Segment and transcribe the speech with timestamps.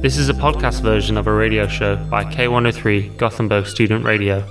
[0.00, 4.44] This is a podcast version of a radio show by K103 Gothenburg Student Radio.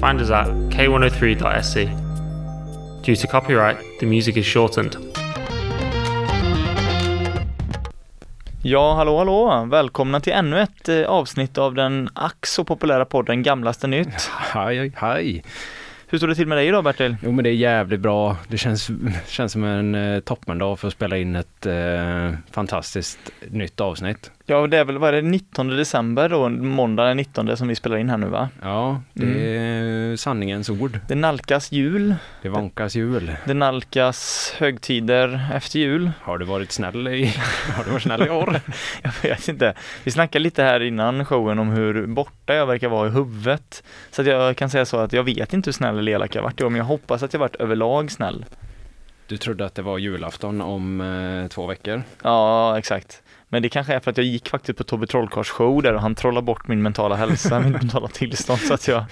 [0.00, 1.84] Find us at k103.se.
[3.02, 4.96] Due to copyright, the music is shortened.
[8.62, 9.66] Ja, hallå, hallå!
[9.70, 14.30] Välkomna till ännu ett eh, avsnitt av den ack så populära podden Gamlaste Nytt.
[14.54, 15.42] Hej, hej!
[16.06, 17.16] Hur står det till med dig idag Bertil?
[17.22, 18.36] Jo men det är jävligt bra.
[18.48, 18.90] Det känns,
[19.26, 23.18] känns som en eh, toppendag för att spela in ett eh, fantastiskt
[23.50, 24.30] nytt avsnitt.
[24.50, 27.74] Ja, det är väl, vad är det, 19 december då, måndag den 19 som vi
[27.74, 28.48] spelar in här nu va?
[28.62, 30.98] Ja, det är sanningens ord.
[31.08, 33.32] Det nalkas jul, Det vankas jul.
[33.46, 36.10] det nalkas högtider efter jul.
[36.22, 37.24] Har du varit snäll i,
[37.76, 38.60] har du varit snäll i år?
[39.02, 39.74] Jag vet inte.
[40.04, 43.82] Vi snackade lite här innan showen om hur borta jag verkar vara i huvudet.
[44.10, 46.42] Så att jag kan säga så att jag vet inte hur snäll eller elak jag
[46.42, 48.44] varit i år, men jag hoppas att jag varit överlag snäll.
[49.26, 52.02] Du trodde att det var julafton om eh, två veckor?
[52.22, 53.22] Ja, exakt.
[53.52, 56.00] Men det kanske är för att jag gick faktiskt på Tobbe Trollkarls show där och
[56.00, 59.04] han trollade bort min mentala hälsa, min mentala tillstånd så att jag...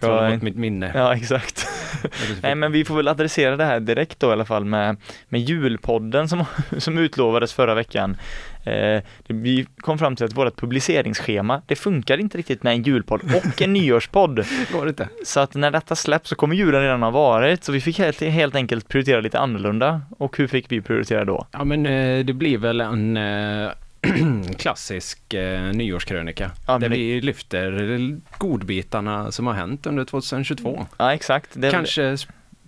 [0.00, 0.92] Trollat jag bort mitt minne.
[0.94, 1.66] ja, exakt.
[2.42, 4.96] Nej men vi får väl adressera det här direkt då i alla fall med,
[5.28, 6.44] med julpodden som,
[6.78, 8.16] som utlovades förra veckan.
[8.64, 13.20] Eh, vi kom fram till att vårt publiceringsschema, det funkar inte riktigt med en julpodd
[13.36, 14.36] och en nyårspodd.
[14.72, 15.08] Det inte?
[15.24, 18.20] Så att när detta släpps så kommer julen redan ha varit, så vi fick helt,
[18.20, 20.00] helt enkelt prioritera lite annorlunda.
[20.18, 21.46] Och hur fick vi prioritera då?
[21.52, 23.70] Ja men eh, det blir väl en eh,
[24.58, 26.50] klassisk eh, nyårskrönika.
[26.66, 30.86] Ja, där det- vi lyfter godbitarna som har hänt under 2022.
[30.98, 31.50] Ja exakt.
[31.52, 32.16] Det, Kanske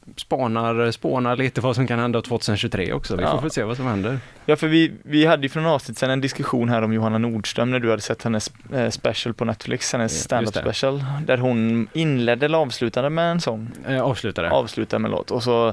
[0.07, 3.17] sp- spanar, spånar lite vad som kan hända 2023 också.
[3.17, 3.31] Vi Ja.
[3.35, 4.19] får väl se vad som händer.
[4.47, 7.19] Ja, för vi, vi hade ju för några avsnitt sedan en diskussion här om Johanna
[7.19, 11.89] Nordström när du hade sett hennes eh, special på Netflix, hennes stand-up special, där hon
[11.93, 14.51] inledde eller avslutade med en sång, Eh, avslutare.
[14.51, 15.73] avslutade med låt och så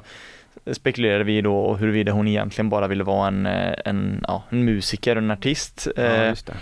[0.71, 5.15] spekulerade vi då huruvida hon egentligen bara ville vara en, eh, en, ja, en musiker
[5.15, 5.87] en artist.
[5.95, 6.53] Ja, just det.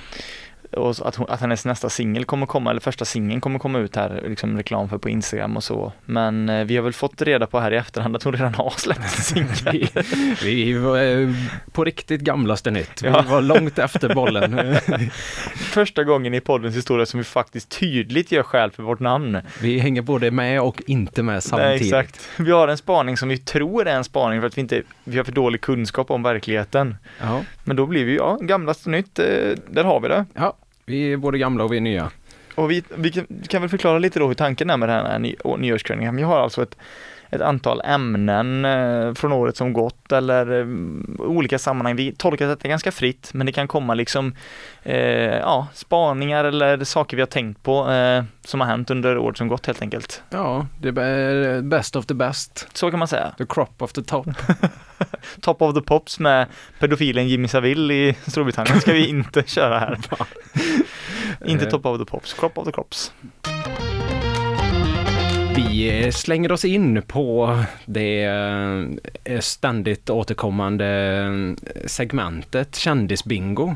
[0.71, 3.95] Och att, hon, att hennes nästa singel kommer komma, eller första singeln kommer komma ut
[3.95, 5.93] här, liksom reklam för på Instagram och så.
[6.05, 8.69] Men eh, vi har väl fått reda på här i efterhand att hon redan har
[8.77, 9.87] släppt en singel.
[10.43, 11.29] Vi, vi var eh,
[11.71, 13.01] på riktigt gamlaste nytt.
[13.03, 13.25] Vi Ja.
[13.29, 14.75] var långt efter bollen.
[15.55, 19.37] Första gången i poddens historia som vi faktiskt tydligt gör skäl för vårt namn.
[19.61, 21.81] Vi hänger både med och inte med samtidigt.
[21.91, 22.29] Nej, exakt.
[22.37, 25.17] Vi har en spaning som vi tror är en spaning för att vi inte, vi
[25.17, 26.95] har för dålig kunskap om verkligheten.
[27.21, 27.41] Ja.
[27.63, 29.25] Men då blir vi, ja, gamlaste nytt, eh,
[29.69, 30.25] där har vi det.
[30.33, 30.57] ja,
[30.89, 32.11] vi är både gamla och vi är nya.
[32.55, 35.05] Och vi, vi kan, vi kan väl förklara lite då hur tanken är med den
[35.05, 36.15] här ny, nyårskrönikan.
[36.15, 36.77] Vi har alltså ett,
[37.29, 40.67] ett antal ämnen eh, från året som gått eller eh,
[41.21, 41.95] olika sammanhang.
[41.95, 44.35] Vi tolkar detta ganska fritt, men det kan komma liksom
[44.83, 49.37] eh, ja, spaningar eller saker vi har tänkt på eh, som har hänt under året
[49.37, 50.23] som gått helt enkelt.
[50.29, 52.67] Ja, det är best of the best.
[52.73, 53.33] Så kan man säga.
[53.37, 54.27] The crop of the top.
[55.41, 56.47] Top of the Pops med
[56.79, 59.97] pedofilen Jimmy Savile i Storbritannien ska vi inte köra här.
[61.45, 61.71] inte Eh.
[61.71, 63.13] Top of the Pops, Crop of the Crops.
[65.67, 68.23] Vi slänger oss in på det
[69.23, 73.75] eh, ständigt återkommande eh, segmentet kändisbingo.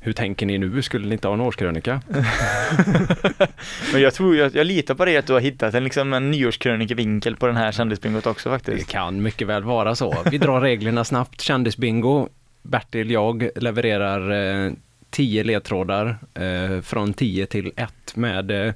[0.00, 0.82] Hur tänker ni nu?
[0.82, 2.02] Skulle ni inte ha en årskrönika?
[3.92, 6.30] Men jag tror, jag, jag litar på det att du har hittat en, liksom, en
[6.30, 8.90] nyårskrönikevinkel på den här kändisbingot också Det faktiskt.
[8.90, 10.16] kan mycket väl vara så.
[10.30, 11.40] Vi drar reglerna snabbt.
[11.40, 12.28] Kändisbingo.
[12.62, 14.30] Bertil, jag levererar
[14.66, 14.72] eh,
[15.10, 18.74] tio ledtrådar eh, från 10 till 1 med eh,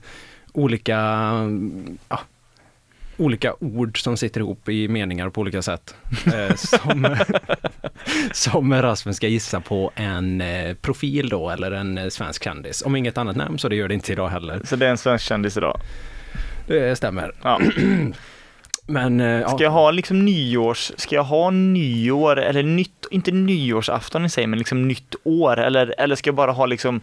[0.53, 0.95] olika,
[2.09, 2.21] ja,
[3.17, 5.95] olika ord som sitter ihop i meningar på olika sätt.
[6.35, 7.17] Eh, som,
[8.33, 12.83] som Rasmus ska gissa på en eh, profil då, eller en eh, svensk kändis.
[12.83, 14.61] Om inget annat nämns, så det gör det inte idag heller.
[14.65, 15.81] Så det är en svensk kändis idag.
[16.67, 17.33] Det stämmer.
[17.43, 17.61] Ja.
[18.87, 19.49] Men, eh.
[19.49, 24.47] Ska jag ha liksom nyårs, ska jag ha nyår eller nytt, inte nyårsafton i sig,
[24.47, 27.01] men liksom nytt år eller, eller ska jag bara ha liksom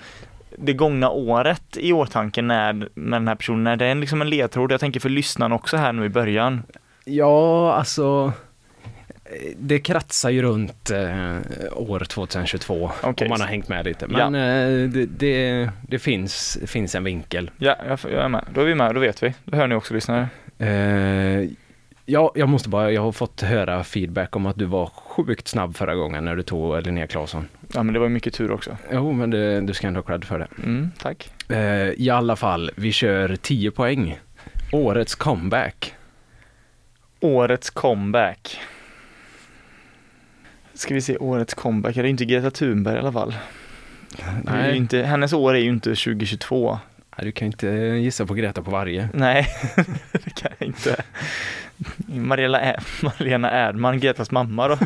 [0.58, 4.30] det gångna året i åtanke när, med den här personen, är det är liksom en
[4.30, 4.72] ledtråd?
[4.72, 6.64] Jag tänker för lyssnaren också här nu i början.
[7.06, 8.34] Ja, alltså
[9.58, 11.38] det kretsar ju runt eh,
[11.74, 13.26] år 2022 Okej.
[13.26, 14.08] om man har hängt med lite.
[14.08, 17.52] Men eh, det, det, det finns, finns en vinkel.
[17.58, 18.46] Ja, jag, jag är med.
[18.54, 19.34] Då är vi med, då vet vi.
[19.46, 20.28] Då hör ni också lyssnare.
[20.58, 21.50] Eh,
[22.12, 25.76] ja, jag måste bara, jag har fått höra feedback om att du var sjukt snabb
[25.76, 27.48] förra gången när du tog Linnea Claesson.
[27.74, 28.78] Ja, men det var mycket tur också.
[28.92, 30.48] Jo, men det, du ska ändå ha cred för det.
[30.64, 31.30] Mm, tack.
[31.50, 34.20] Eh, I alla fall, vi kör 10 poäng.
[34.72, 35.94] Årets comeback.
[37.20, 38.60] Årets comeback.
[40.74, 41.96] Ska vi se, årets comeback.
[41.96, 43.36] Det är inte Greta Thunberg i alla fall.
[44.44, 44.78] Nej.
[44.78, 46.80] inte, hennes år är ju inte 2022.
[47.18, 49.10] Du kan inte gissa på Greta på varje.
[49.14, 49.48] Nej,
[50.12, 51.04] det kan jag inte.
[52.08, 54.78] Mariella Malena Erdman, Gretas mamma då.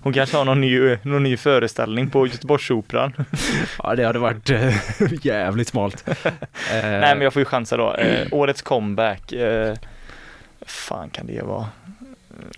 [0.00, 3.12] Hon kanske har någon ny, någon ny föreställning på Göteborgsoperan.
[3.82, 4.74] Ja, det hade varit eh,
[5.22, 6.04] jävligt smalt.
[6.72, 7.94] Nej men jag får ju chansa då.
[7.94, 9.32] Eh, årets comeback.
[9.32, 9.76] Eh,
[10.60, 11.66] fan kan det vara?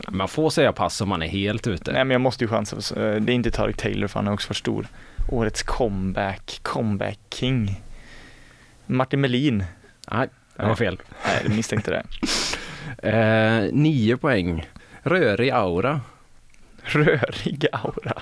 [0.08, 1.92] Man får säga pass om man är helt ute.
[1.92, 2.76] Nej men jag måste ju chansa.
[2.94, 4.86] Det är inte Tarek Taylor för han är också för stor.
[5.28, 7.80] Årets comeback, comeback king.
[8.90, 9.64] Martin Melin.
[10.10, 11.00] Nej, det var fel.
[11.26, 12.02] Nej, jag misstänkte det.
[13.02, 14.68] Eh, nio poäng.
[15.02, 16.00] Rörig aura.
[16.82, 18.12] Rörig aura.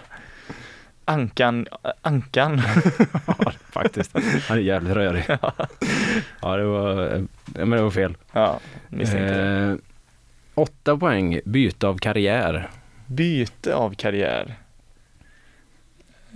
[1.05, 1.67] Ankan,
[2.03, 2.63] Ankan.
[3.27, 4.17] Ja, faktiskt.
[4.49, 5.25] Han är jävligt rörig.
[6.41, 8.17] Ja, det var, eh, men det var fel.
[8.33, 9.71] Ja, misstänkte det.
[9.71, 9.77] Eh,
[10.55, 11.41] åtta poäng.
[11.45, 12.71] Byte av karriär.
[13.07, 14.55] Byte av karriär.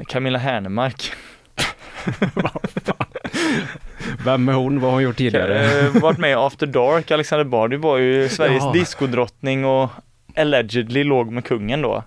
[0.08, 1.12] Camilla Hernemark.
[4.24, 4.80] Vem är hon?
[4.80, 5.80] Vad har hon gjort tidigare?
[5.80, 7.10] Eh, varit med i After Dark.
[7.10, 8.72] Alexander Bard var ju Sveriges Ja.
[8.72, 9.90] diskodrottning och
[10.36, 12.04] allegedly låg med kungen då.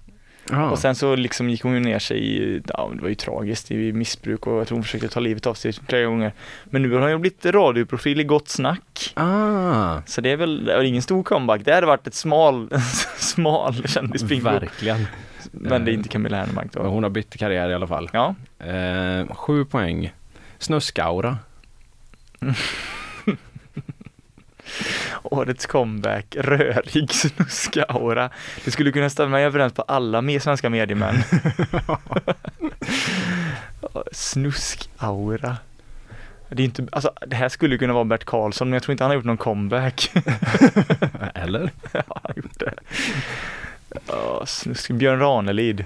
[0.51, 0.69] Ja.
[0.69, 3.71] Och sen så liksom gick hon ju ner sig i, ja det var ju tragiskt,
[3.71, 6.31] i missbruk och jag tror hon försökte ta livet av sig flera gånger.
[6.65, 9.11] Men nu har hon ju blivit radioprofil i Gott Snack.
[9.13, 11.61] Ah, Så det är väl, det är ingen stor comeback.
[11.65, 12.69] Det hade varit ett smal,
[13.17, 14.43] smal kändisbingo.
[14.43, 15.07] verkligen.
[15.51, 16.89] Men det är inte Camilla Hernemark Men då.
[16.89, 18.09] hon har bytt karriär i alla fall.
[18.13, 20.13] Ja, Eh, sju poäng.
[20.59, 21.37] Snuskaura.
[25.23, 28.29] årets comeback, rörig snuskaura.
[28.65, 31.15] Det skulle kunna stämma överens på alla med svenska mediemän.
[34.11, 35.57] Snuskaura.
[36.49, 39.03] Det är inte, alltså det här skulle kunna vara Bert Karlsson men jag tror inte
[39.03, 40.11] han har gjort någon comeback.
[41.33, 41.71] Eller?
[41.91, 42.73] Ja, han har gjort det.
[44.07, 44.91] Ja, snusk.
[44.91, 45.85] Björn Ranelid.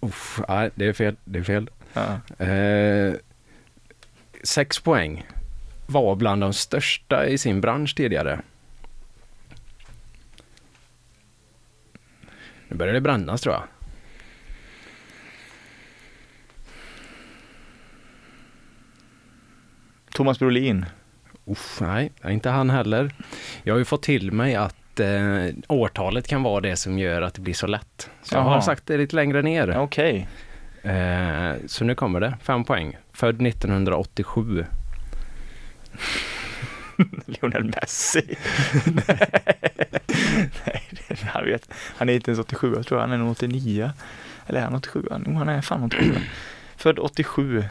[0.00, 1.16] Uff, nej, det är fel.
[1.24, 1.70] Det är fel.
[1.92, 2.44] Ja.
[2.44, 3.14] Eh,
[4.42, 5.26] sex poäng.
[5.86, 8.40] Var bland de största i sin bransch tidigare.
[12.68, 13.62] Nu börjar det brännas tror jag.
[20.14, 20.86] Thomas Brolin.
[21.46, 23.14] Uff, nej, inte han heller.
[23.62, 27.34] Jag har ju fått till mig att eh, årtalet kan vara det som gör att
[27.34, 28.10] det blir så lätt.
[28.22, 28.62] Så jag har Jaha.
[28.62, 29.78] sagt det lite längre ner.
[29.78, 30.28] Okej.
[30.82, 32.96] Eh, så nu kommer det, fem poäng.
[33.12, 34.64] Född 1987.
[37.26, 38.36] Lionel Messi.
[40.66, 40.82] Nej,
[41.22, 41.68] han vet.
[41.72, 43.92] Han är inte ens 87, jag tror han är nog 89.
[44.46, 45.06] Eller är han 87?
[45.10, 46.14] Jo, han är fan 87.
[46.76, 47.64] Född 87.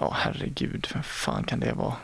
[0.00, 1.96] Ja, herregud, vem fan kan det vara?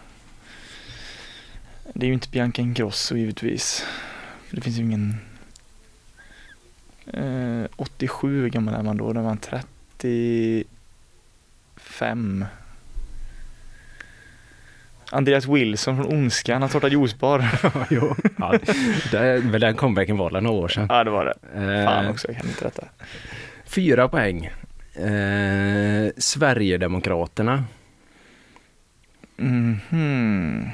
[1.95, 3.87] Det är ju inte Bianca Ingrosso givetvis.
[4.47, 5.17] För det finns ju ingen...
[7.07, 9.13] Eh, 87, hur gammal är man då?
[9.13, 10.67] Då var han 35.
[15.11, 17.45] Andreas Wilson från Ondskan, han startade juicebar.
[17.91, 18.15] jo.
[18.39, 18.55] ja,
[19.11, 20.87] det väl den comebacken var några år sedan.
[20.91, 21.35] ja, det var det.
[21.85, 22.85] Fan Eh, också, jag kan inte detta.
[23.65, 24.45] fyra poäng.
[24.95, 27.65] Eh, Sverigedemokraterna.
[29.37, 30.69] Mhm.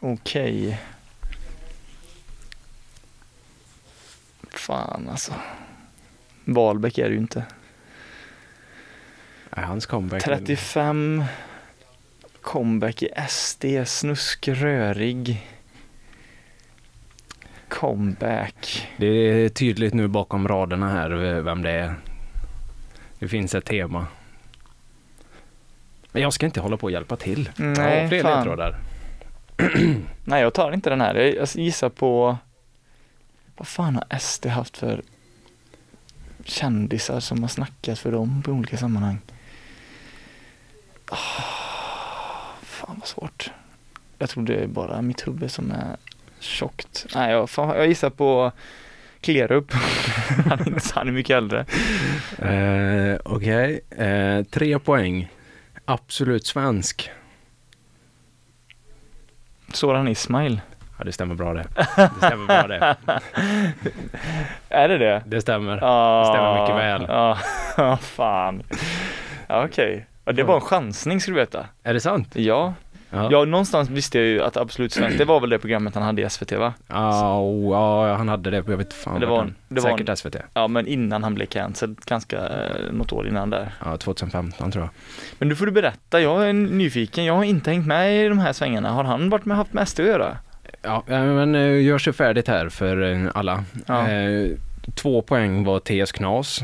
[0.00, 0.80] Okej.
[4.50, 5.32] Fan alltså.
[6.44, 7.44] Wahlbeck är det ju inte.
[9.64, 10.22] Hans comeback.
[10.24, 11.24] 35.
[12.40, 15.46] Comeback i SD, snuskrörig.
[17.68, 18.88] Comeback.
[18.96, 21.10] Det är tydligt nu bakom raderna här
[21.42, 21.94] vem det är.
[23.18, 24.06] Det finns ett tema.
[26.12, 27.50] Men jag ska inte hålla på och hjälpa till.
[27.56, 28.36] Nej, ja, fler fan.
[28.36, 28.78] ledtrådar.
[30.24, 31.14] Nej, jag tar inte den här.
[31.14, 32.36] Jag jag gissar på...
[33.56, 35.02] Vad fan har SD haft för
[36.44, 39.18] kändisar som har snackat för dem på olika sammanhang?
[41.10, 41.16] Ah,
[42.62, 43.50] fan vad svårt.
[44.18, 45.96] Jag tror det är bara mitt huvud som är
[46.40, 47.06] tjockt.
[47.14, 48.52] Nej, jag, fan, jag gissar på
[49.20, 49.72] Klerup.
[50.48, 51.66] han, är han är mycket äldre.
[52.38, 55.28] Eh, Okej, eh, tre poäng.
[55.84, 57.10] Absolut svensk.
[59.72, 60.60] Soran Ismail.
[60.98, 61.66] Ja, det stämmer bra det.
[61.96, 62.96] Det stämmer bra det.
[64.68, 65.22] Är det det?
[65.26, 65.78] Det stämmer.
[65.80, 67.06] Ja, stämmer mycket väl.
[67.08, 67.38] Ja,
[67.76, 68.62] ja fan.
[69.48, 70.06] Ja, Okej.
[70.26, 71.66] Ja, det var en chansning ska du veta.
[71.82, 72.28] Är det sant?
[72.36, 72.74] Ja.
[73.10, 73.28] Ja.
[73.32, 76.22] ja, någonstans visste jag ju att Absolut Svensk, det var väl det programmet han hade
[76.22, 76.74] i SVT va?
[76.88, 78.56] Ja, oh, ja, han hade det.
[78.56, 79.20] Jag vet fan.
[79.20, 80.36] Det var en- det var Säkert SVT.
[80.54, 83.74] Ja, men innan han blev cancelled, ganska eh, något år innan där.
[83.84, 84.90] Ja, 2015 tror jag.
[85.38, 88.38] Men nu får du berätta, jag är nyfiken, jag har inte hängt med i de
[88.38, 88.90] här svängarna.
[88.90, 90.36] Har han varit med, haft med SD att göra?
[90.82, 93.64] Ja, eh, men eh, gör sig färdigt här för eh, alla.
[93.86, 94.08] Ja.
[94.10, 94.50] Eh,
[94.94, 96.60] två poäng var TS Knas.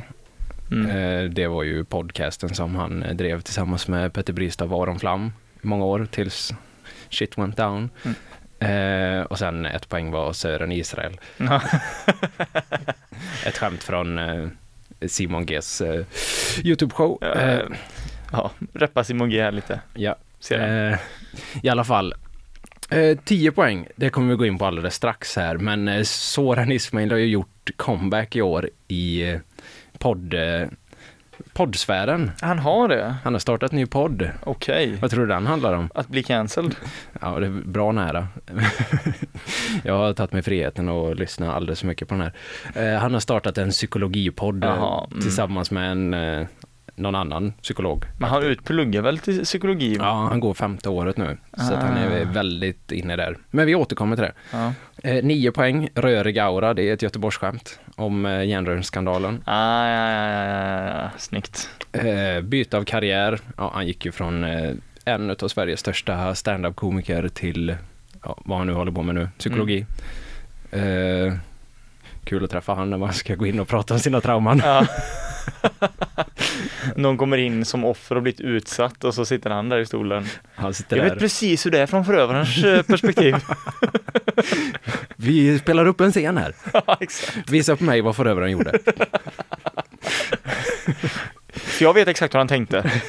[0.73, 0.91] Mm.
[0.91, 4.99] Eh, det var ju podcasten som han eh, drev tillsammans med Petter Bristad och Aron
[4.99, 6.53] Flam många år tills
[7.11, 7.91] Shit went down.
[8.59, 11.21] Eh, och sen ett poäng var Sören Israel.
[13.47, 14.49] Ett skämt från eh,
[15.07, 16.05] Simon Gs eh,
[16.63, 17.19] YouTube-show.
[17.21, 17.35] Ja,
[18.33, 19.81] Eh, reppa Simon G här lite.
[19.95, 20.17] ja.
[21.63, 22.15] I alla fall.
[22.91, 27.11] Eh, 10 poäng, det kommer vi gå in på alldeles strax här, men Soran Ismail
[27.11, 29.35] har ju gjort comeback i år i
[30.03, 30.69] podd, eh,
[31.53, 32.31] poddsfären.
[32.41, 33.15] Han har det?
[33.25, 34.31] Han har startat en ny podd.
[34.45, 34.97] Okej.
[35.01, 35.91] Vad tror du den handlar om?
[35.95, 36.75] Att bli cancelled?
[37.21, 38.29] Ja, det är bra nära.
[39.85, 42.23] Jag har tagit mig friheten att lyssna alldeles för mycket på den
[42.75, 42.95] här.
[42.95, 45.23] Eh, han har startat en psykologipodd eh, Jaha, mm.
[45.23, 46.47] tillsammans med en, eh,
[46.97, 48.05] någon annan psykolog.
[48.19, 49.97] Men han utpluggar väl till psykologi?
[50.01, 52.33] Ja, han går femte året nu, så att han är Ah.
[52.33, 53.37] väldigt inne där.
[53.51, 54.33] Men vi återkommer till det.
[54.53, 54.73] Ja.
[55.05, 59.43] Eh, nio poäng, rörig aura, det är ett Göteborgsskämt om eh, järnrörsskandalen.
[59.45, 61.69] Ah, ja, ja, ja, ja, snyggt.
[61.93, 64.71] Eh, byte av karriär, ja, han gick ju från eh,
[65.05, 67.77] en av Sveriges största stand-up-komiker till
[68.23, 69.87] ja, vad han nu håller på med nu, psykologi.
[70.71, 71.35] Eh,
[72.25, 74.63] kul att träffa han när man ska gå in och prata om sina trauman.
[74.65, 74.87] Ja.
[76.97, 80.27] Någon kommer in som offer och blivit utsatt och så sitter han där i stolen.
[80.55, 81.11] Han sitter Jag där.
[81.11, 83.37] vet precis hur det är från förövarens eh, perspektiv.
[85.17, 86.55] Vi spelar upp en scen här.
[86.87, 86.99] ja.
[87.49, 88.79] Visa på mig vad förövaren gjorde.
[91.53, 92.91] För jag vet exakt hur han tänkte.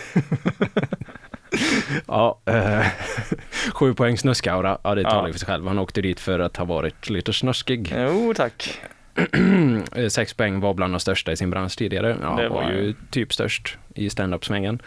[2.07, 2.85] Ja, eh,
[3.73, 4.77] sju poäng snuskaura.
[4.83, 5.31] Ja, det talar Ja.
[5.33, 5.67] för sig själv.
[5.67, 7.93] Han åkte dit för att ha varit lite snuskig.
[7.97, 8.79] Jo, tack.
[9.95, 12.17] Eh, Sex poäng var bland de största i sin bransch tidigare.
[12.21, 14.81] Ja, Det det var ju typ störst i stand-up-svängen.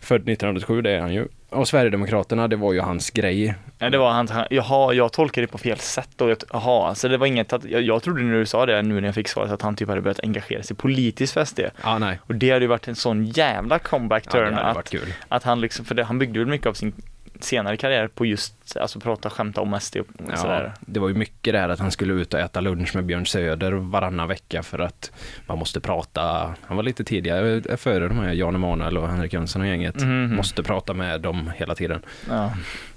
[0.00, 1.28] Född 1987, det är han ju.
[1.48, 3.54] Och Sverigedemokraterna, det var ju hans grej.
[3.78, 6.94] Ja, det var han, han- jaha, jag tolkade det på fel sätt och jag, jaha,
[6.94, 9.14] så det var inget att, jag, jag trodde när du sa det nu när jag
[9.14, 11.60] fick svaret att han typ hade börjat engagera sig politiskt för SD.
[11.82, 12.18] Ja, nej.
[12.26, 14.94] Och det hade ju varit en sån jävla comeback Ja, turn hade att,
[15.28, 16.92] att han liksom, för det, han byggde väl mycket av sin
[17.40, 20.72] senare karriär på just, alltså prata, skämta om SD och Ja, sådär.
[20.80, 23.26] det var ju mycket det här att han skulle ut och äta lunch med Björn
[23.26, 25.12] Söder varannan vecka för att
[25.46, 26.54] man måste prata.
[26.66, 30.00] Han var lite tidigare före de här Jan Emanuel och Henrik Jönsson och gänget.
[30.00, 30.34] Mhm.
[30.36, 32.02] Måste prata med dem hela tiden.
[32.28, 32.44] Ja.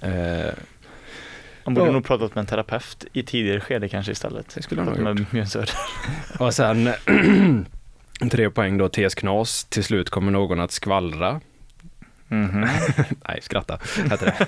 [0.08, 0.54] Eh,
[1.64, 1.92] Han borde Ja.
[1.94, 4.56] nog pratat med en terapeut i tidigare skede kanske istället.
[4.56, 5.70] Det skulle han ha med Björn Söder.
[6.40, 6.90] Och sen
[8.32, 9.64] tre poäng då, TS Knas.
[9.66, 11.42] Till slut kommer någon att skvallra.
[12.30, 12.68] Mhm.
[13.28, 14.48] Nej, skratta heter det.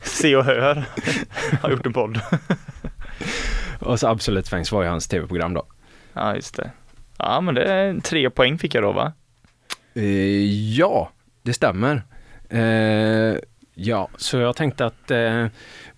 [0.00, 0.84] Se och hör
[1.62, 2.20] har gjort en podd.
[3.80, 5.66] Och så Absolut Svängs var ju hans tv-program då.
[6.12, 6.70] Ja, just det.
[7.18, 9.12] Ja, men det är tre poäng fick jag då va?
[9.94, 11.10] Eh, ja,
[11.42, 12.02] det stämmer.
[12.50, 13.36] Eh,
[13.74, 15.46] ja, så jag tänkte att eh,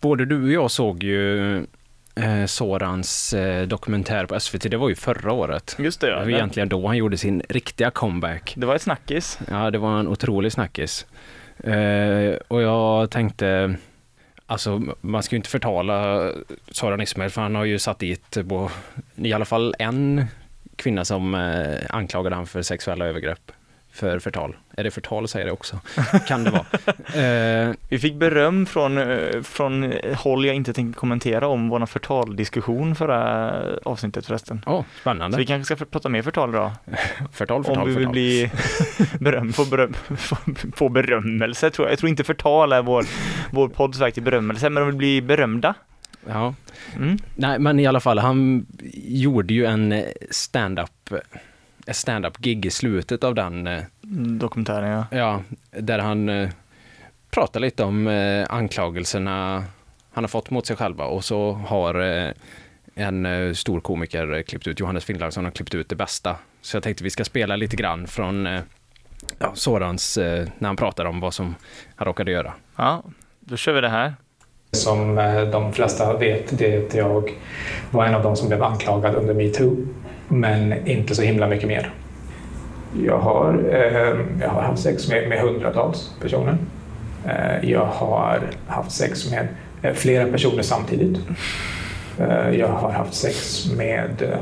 [0.00, 1.66] både du och jag såg ju
[2.18, 4.70] eh, Sorans eh, dokumentär på SVT.
[4.70, 5.76] Det var ju förra året.
[5.78, 6.18] Just det, Det ja.
[6.18, 8.54] var Det, egentligen då han gjorde sin riktiga comeback.
[8.56, 9.38] det var ett snackis.
[9.50, 11.06] Ja, det var en otrolig snackis.
[11.64, 13.74] Eh, och jag tänkte,
[14.46, 16.30] alltså man ska ju inte förtala
[16.70, 18.70] Soran Ismail för han har ju satt dit på,
[19.16, 20.24] i alla fall en
[20.76, 23.52] kvinna som eh, anklagade han för sexuella övergrepp
[23.98, 24.56] för förtal.
[24.76, 25.80] Är det förtal säga det också?
[26.28, 26.64] Kan det vara.
[27.08, 32.94] Eh, Vi fick beröm från, eh, från håll jag inte tänkte kommentera om vår förtaldiskussion
[32.96, 33.52] förra
[33.84, 34.62] avsnittet förresten.
[34.66, 35.36] Åh, Så spännande.
[35.36, 36.70] vi kanske ska prata mer förtal idag.
[37.32, 38.12] Förtal, förtal, Om vi vill förtal.
[38.12, 38.50] bli
[39.20, 39.94] beröm, få, beröm,
[40.74, 41.92] få, berömmelse tror jag.
[41.92, 43.04] Jag tror inte förtal är vår,
[43.50, 45.74] vår podds väg till berömmelse, men de vill bli berömda.
[46.26, 46.54] Ja.
[46.96, 47.18] Mm.
[47.34, 51.10] Nej, men i alla fall, han gjorde ju en stand-up
[51.94, 53.82] stand-up-gig i slutet av den eh,
[54.38, 55.06] Dokumentären ja.
[55.10, 55.42] Ja,
[55.80, 56.50] där han eh,
[57.30, 59.64] pratar lite om eh, anklagelserna
[60.12, 61.94] han har fått mot sig själva och så har
[62.94, 66.36] en stor komiker klippt ut, Johannes Finnlaugsson har klippt ut det bästa.
[66.60, 68.46] Så jag tänkte vi ska spela lite grann från
[69.38, 70.18] ja, Sorans,
[70.58, 71.54] när han pratar om vad som
[71.96, 72.52] han råkade göra.
[72.76, 73.02] Ja,
[73.40, 74.14] då kör vi det här.
[74.72, 75.14] Som
[75.52, 77.30] de flesta vet, det är att jag
[77.90, 79.76] var en av de som blev anklagad under metoo.
[80.28, 81.90] Men inte så himla mycket mer.
[83.04, 86.56] Jag har, eh, jag har haft sex med, med hundratals personer.
[87.26, 89.48] Eh, jag har haft sex med
[89.82, 91.18] eh, flera personer samtidigt.
[92.18, 94.38] Eh, jag har haft sex med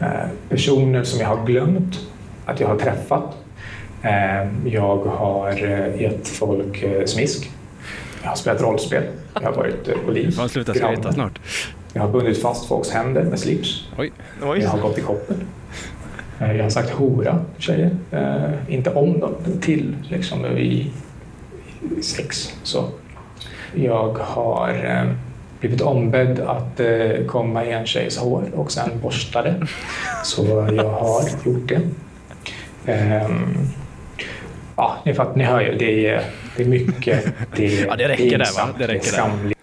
[0.00, 0.08] eh,
[0.48, 1.98] personer som jag har glömt
[2.46, 3.36] att jag har träffat.
[4.02, 5.52] Eh, jag har
[6.00, 7.50] gett folk smisk.
[8.22, 9.02] Jag har spelat rollspel.
[9.34, 10.34] Jag har varit polis.
[10.34, 11.40] Får han sluta skryta snart?
[11.92, 13.88] Jag har bundit fast folks händer med slips.
[13.98, 15.36] Oj, Oj, Jag har gått i koppel.
[16.40, 17.90] Eh, Jag har sagt hora till tjejer.
[18.10, 20.90] Eh, inte om dem, till liksom i,
[21.98, 22.54] i sex.
[22.62, 22.84] Så.
[23.74, 25.10] Jag har eh,
[25.60, 29.66] blivit ombedd att eh, komma i en tjejs hår och sen borsta det.
[30.24, 31.80] Så jag har gjort det.
[32.92, 33.46] Ehm,
[34.76, 35.78] Ja, ni, fattar, ni hör ju.
[35.78, 36.24] Det är,
[36.56, 37.24] det är mycket.
[37.56, 38.44] Det, Ja, det räcker där, va?
[38.44, 39.57] pinsamt, Det räcker är skamligt.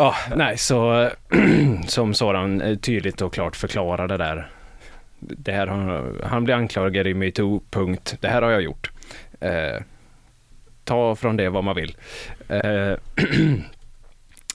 [0.00, 1.10] Ja, nej, så
[1.86, 4.50] som Soran eh, tydligt och klart förklarade där.
[5.18, 8.16] Det här han, han blir anklagad i metoo, punkt.
[8.20, 8.90] Det här har jag gjort.
[9.40, 9.82] Eh,
[10.84, 11.96] ta från det vad man vill.
[12.48, 12.90] Eh,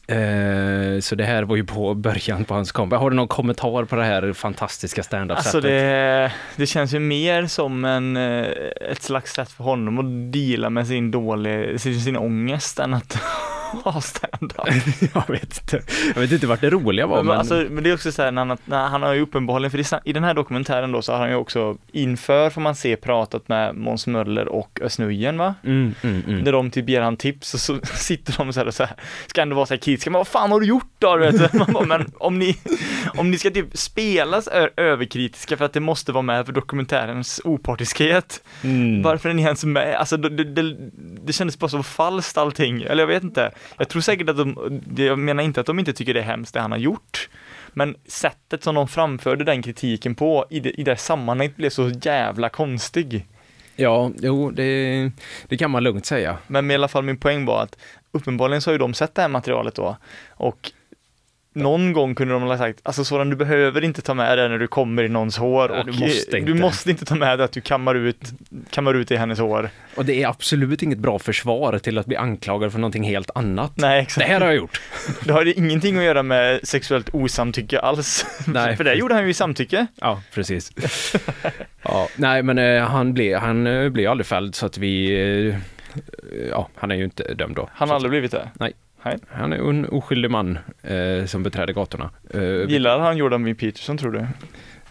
[0.17, 2.99] eh, så det här var ju på början på hans comeback.
[2.99, 5.55] Har du någon kommentar på det här fantastiska standup-sättet?
[5.55, 8.47] Alltså det, det känns ju mer som en, eh,
[8.91, 13.17] ett slags sätt för honom att deala med sin dålig, sin, sin ångest än att
[13.83, 14.67] ha stand-up.
[15.13, 15.81] jag vet inte.
[16.15, 17.37] Jag vet inte vart det roliga var, Men, men...
[17.37, 19.77] alltså, men det är också så här, när han, när han har ju uppenbarligen, för
[19.77, 22.95] det i den här dokumentären då så har han ju också inför får man se
[22.95, 25.55] pratat med Måns Möller och Özz Nujen va?
[25.63, 26.43] Mm, mm, mm.
[26.43, 28.95] Där de typ ger han tips och så sitter de så här och så här,
[29.27, 31.17] ska ändå vara så här kritiska, men vad fan har du gjort då?
[31.17, 31.53] Du vet?
[31.53, 32.57] Man bara, men om ni,
[33.17, 38.41] om ni ska typ spelas överkritiska för att det måste vara med för dokumentärens opartiskhet,
[38.63, 39.01] Mm.
[39.01, 39.95] varför är ni ens med?
[39.95, 40.75] Alltså det, det,
[41.25, 43.51] det kändes bara så falskt allting, eller jag vet inte.
[43.77, 46.53] Jag tror säkert att de, jag menar inte att de inte tycker det är hemskt
[46.53, 47.29] det han har gjort,
[47.73, 51.89] men sättet som de framförde den kritiken på i det, i det sammanhanget blev så
[51.89, 53.25] jävla konstig.
[53.75, 55.11] Ja, jo, det,
[55.47, 56.37] det kan man lugnt säga.
[56.47, 57.77] Men i alla fall min poäng var att
[58.11, 59.97] uppenbarligen så har ju de sett det här materialet då
[60.29, 60.71] och
[61.55, 64.57] någon gång kunde de ha sagt, alltså sådan du behöver inte ta med det när
[64.57, 66.53] du kommer i någons hår Ja, och du måste du inte.
[66.53, 68.31] måste inte ta med det att du kammar ut,
[68.69, 69.69] kammar ut i hennes hår.
[69.95, 73.71] Och det är absolut inget bra försvar till att bli anklagad för någonting helt annat.
[73.75, 74.27] Nej Det exakt.
[74.27, 74.81] här har jag gjort.
[75.23, 78.25] Det har ingenting att göra med sexuellt osamtycke alls.
[78.47, 78.75] Nej.
[78.77, 79.87] För det gjorde han ju i samtycke.
[80.01, 80.71] Ja, precis.
[81.81, 85.13] ja, nej, men eh, han blev han eh, blev aldrig fälld så att vi...
[85.49, 85.55] Eh,
[86.49, 87.69] ja, han är ju inte dömd då.
[87.73, 88.49] Han har aldrig blivit det.
[89.29, 92.09] Han är en oskyldig man eh, som beträder gatorna.
[92.29, 93.55] Eh, Gillar han Jordan B.
[93.55, 94.27] Peterson tror du?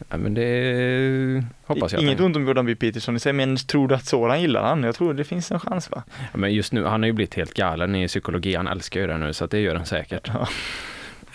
[0.08, 2.02] ja, men det hoppas jag.
[2.02, 2.74] Inget ont om Jordan B.
[2.74, 4.82] Peterson i sig, men tror du att sådan gillar han?
[4.82, 6.02] Jag tror det finns en chans va?
[6.32, 8.54] Ja, men just nu, han har ju blivit helt galen i psykologi.
[8.54, 10.30] Han älskar ju det nu, så att det gör han säkert.
[10.34, 10.48] Ja.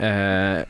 [0.05, 0.63] Eh,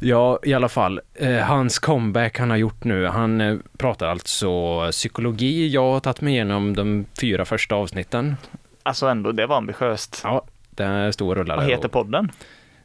[0.00, 1.00] ja, i alla fall.
[1.14, 4.50] Eh, hans comeback han har gjort nu, han eh, pratar alltså
[4.90, 5.68] psykologi.
[5.68, 8.36] Jag har tagit mig igenom de fyra första avsnitten.
[8.82, 10.20] Alltså ändå, det var ambitiöst.
[10.24, 10.44] Ja,
[10.78, 11.56] det står och rullar.
[11.56, 12.32] Vad heter podden?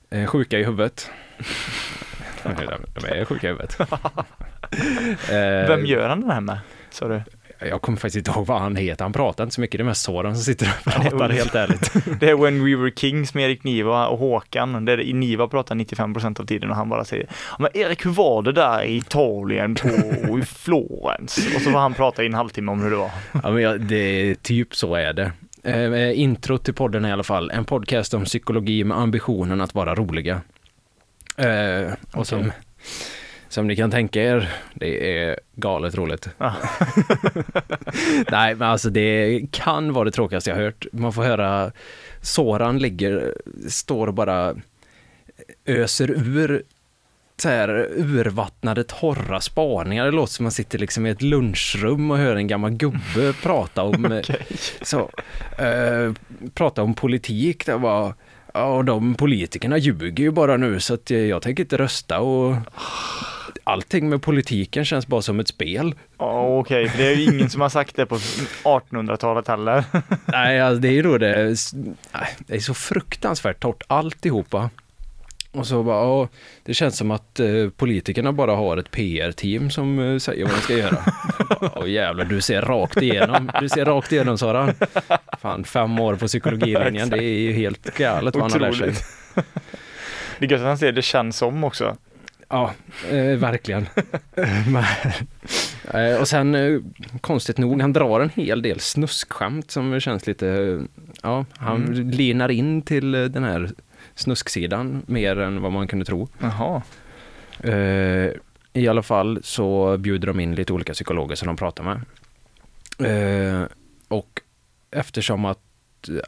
[0.10, 1.10] Eh, sjuka i huvudet.
[2.44, 2.50] de
[3.08, 3.78] är sjuka i huvudet.
[5.30, 6.58] Eh, Vem gör han det här med?
[6.90, 7.22] Sa du?
[7.70, 9.06] Jag kommer faktiskt inte ihåg vad han heter.
[9.06, 9.78] Han pratar inte så mycket.
[9.78, 11.94] Det är mest Soran som sitter och pratar helt ärligt.
[12.20, 16.42] Det är When We Were Kings med Erik Niva och Håkan, där Niva pratar 95%
[16.42, 19.76] av tiden och han bara säger "Ja, Men Erik, hur var det där i Italien
[19.76, 19.90] på
[20.40, 21.38] i Florens?
[21.56, 23.12] Och så får han prata i en halvtimme om hur det var.
[23.44, 25.32] Ja, men det, typ så är det.
[25.64, 29.96] Eh, intro till podden i alla fall en podcast om psykologi med ambitionen att vara
[29.96, 30.42] roliga.
[31.38, 32.52] Eh, och som,
[33.50, 36.30] som ni kan tänka er, det är galet roligt.
[36.38, 36.54] Ja.
[38.32, 40.86] Nej, men alltså det kan vara det tråkigaste jag hört.
[40.92, 41.72] Man får höra
[42.22, 43.34] Soran ligger,
[43.70, 44.56] står och bara
[45.66, 46.64] öser ur
[47.38, 50.06] så här urvattnade torra spaningar.
[50.06, 53.84] Det låter som man sitter liksom i ett lunchrum och hör en gammal gubbe prata
[53.84, 54.22] om
[54.82, 55.10] så,
[55.58, 56.12] eh,
[56.54, 57.66] prata om politik.
[57.66, 58.14] Det var,
[58.54, 62.20] ja, och de politikerna ljuger ju bara nu så att eh, jag tänker inte rösta
[62.20, 62.56] och
[63.64, 65.96] allting med politiken känns bara som ett spel.
[66.18, 68.16] Ja, Okej, för det är ju ingen som har sagt det på
[68.64, 69.84] 1800-talet heller.
[70.26, 71.56] Nej, alltså det är ju då det,
[72.38, 74.70] det är så fruktansvärt torrt alltihopa.
[75.54, 76.28] Och så bara, ja,
[76.64, 80.60] det känns som att eh, politikerna bara har ett PR-team som eh, säger vad de
[80.62, 80.98] ska göra.
[81.76, 84.74] Åh jävlar, du ser rakt igenom, du ser rakt igenom Sara.
[85.42, 88.94] Fan, fem år på psykologilinjen, det är ju helt galet vad han har lärt sig.
[90.40, 91.98] Det är gött att han säger det känns som också.
[92.50, 92.72] Ja,
[93.12, 93.86] eh, verkligen.
[94.68, 94.84] Men,
[95.94, 96.80] eh, och sen, eh,
[97.22, 100.80] konstigt nog, han drar en hel del snuskskämt som känns lite,
[101.24, 102.10] ja, han Mm.
[102.10, 103.70] linar in till eh, den här
[104.16, 106.28] snusksidan mer än vad man kunde tro.
[106.40, 106.82] Jaha.
[107.60, 108.32] Eh,
[108.74, 112.02] I alla fall så bjuder de in lite olika psykologer som de pratar med.
[113.00, 113.68] Eh,
[114.08, 114.42] och
[114.92, 115.60] eftersom att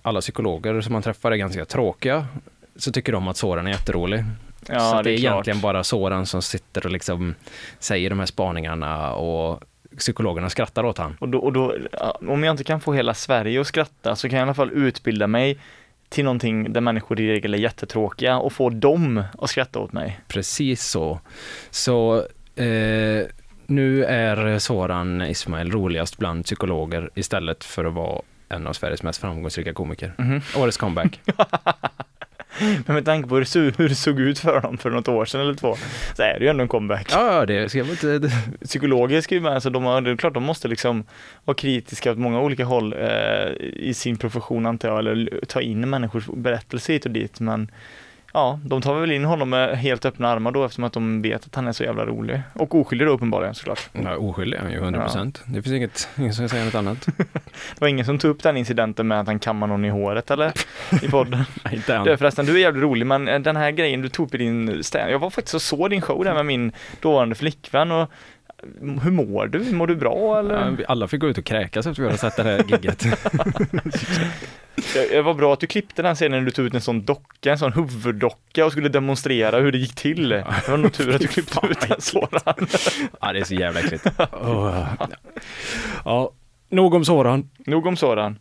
[0.01, 2.27] alla psykologer som man träffar är ganska tråkiga
[2.75, 4.23] så tycker de att Soran är jätterolig.
[4.69, 5.31] Ja, så det är, klart.
[5.31, 7.35] egentligen bara Soran som sitter och liksom
[7.79, 9.63] säger de här spaningarna och
[9.97, 11.17] psykologerna skrattar åt han.
[11.19, 11.75] Och då, och då,
[12.27, 14.71] om jag inte kan få hela Sverige att skratta så kan jag i alla fall
[14.71, 15.59] utbilda mig
[16.09, 20.19] till någonting där människor i regel är jättetråkiga och få dem att skratta åt mig.
[20.27, 21.19] Precis så.
[21.69, 22.17] Så
[22.55, 23.23] eh,
[23.67, 29.21] nu är Soran Ismail roligast bland psykologer istället för att vara en av Sveriges mest
[29.21, 30.13] framgångsrika komiker.
[30.17, 30.41] Mhm.
[30.57, 31.19] Årets comeback.
[32.59, 35.07] Men med tanke på hur det, såg, hur det såg ut för dem för något
[35.07, 35.75] år sedan eller två,
[36.15, 37.07] så är det ju ändå en comeback.
[37.11, 38.19] Ja, det ska jag inte...
[38.19, 38.31] det-
[38.65, 41.03] Psykologiskt är ju med, alltså de har, det är klart de måste liksom
[41.45, 45.89] vara kritiska åt många olika håll eh, i sin profession antar jag, eller ta in
[45.89, 47.71] människors berättelser hit och dit, men
[48.35, 51.45] ja, de tar väl in honom med helt öppna armar då eftersom att de vet
[51.45, 52.41] att han är så jävla rolig.
[52.53, 53.89] Och oskyldig då uppenbarligen såklart.
[53.91, 55.43] Ja, oskyldig är han ju, 100 procent.
[55.45, 57.05] Det finns inget, ingen som kan säga något annat.
[57.75, 60.31] Det var ingen som tog upp den incidenten med att han kammar någon i håret
[60.31, 60.51] eller?
[61.01, 61.43] I podden.
[61.63, 62.03] Nej, inte än.
[62.03, 64.37] Du förresten, du är jävligt rolig men eh, den här grejen du tog upp i
[64.37, 66.71] din stand, jag var faktiskt och såg din show där med min
[67.01, 68.09] dåvarande flickvän och
[69.03, 69.71] hur mår du?
[69.71, 70.85] Mår du bra eller?
[70.87, 73.05] Alla fick gå ut och kräkas efter vi hade sett det här gigget.
[74.93, 77.51] Det var bra att du klippte den scenen när du tog ut en sån docka,
[77.51, 80.29] en sån huvuddocka och skulle demonstrera hur det gick till.
[80.29, 82.67] Det var nog tur att du klippte ut den sådan.
[83.21, 84.07] ja, det är så jävla äckligt.
[84.31, 84.87] Oh.
[86.05, 86.31] Ja,
[86.69, 87.49] nog om sådan.
[87.65, 88.39] Nog om sådan.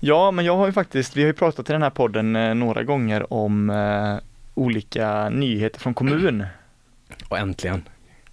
[0.00, 2.54] Ja, men jag har ju faktiskt, vi har ju pratat i den här podden eh,
[2.54, 4.16] några gånger om eh,
[4.54, 6.44] olika nyheter från kommun.
[7.34, 7.82] Och äntligen.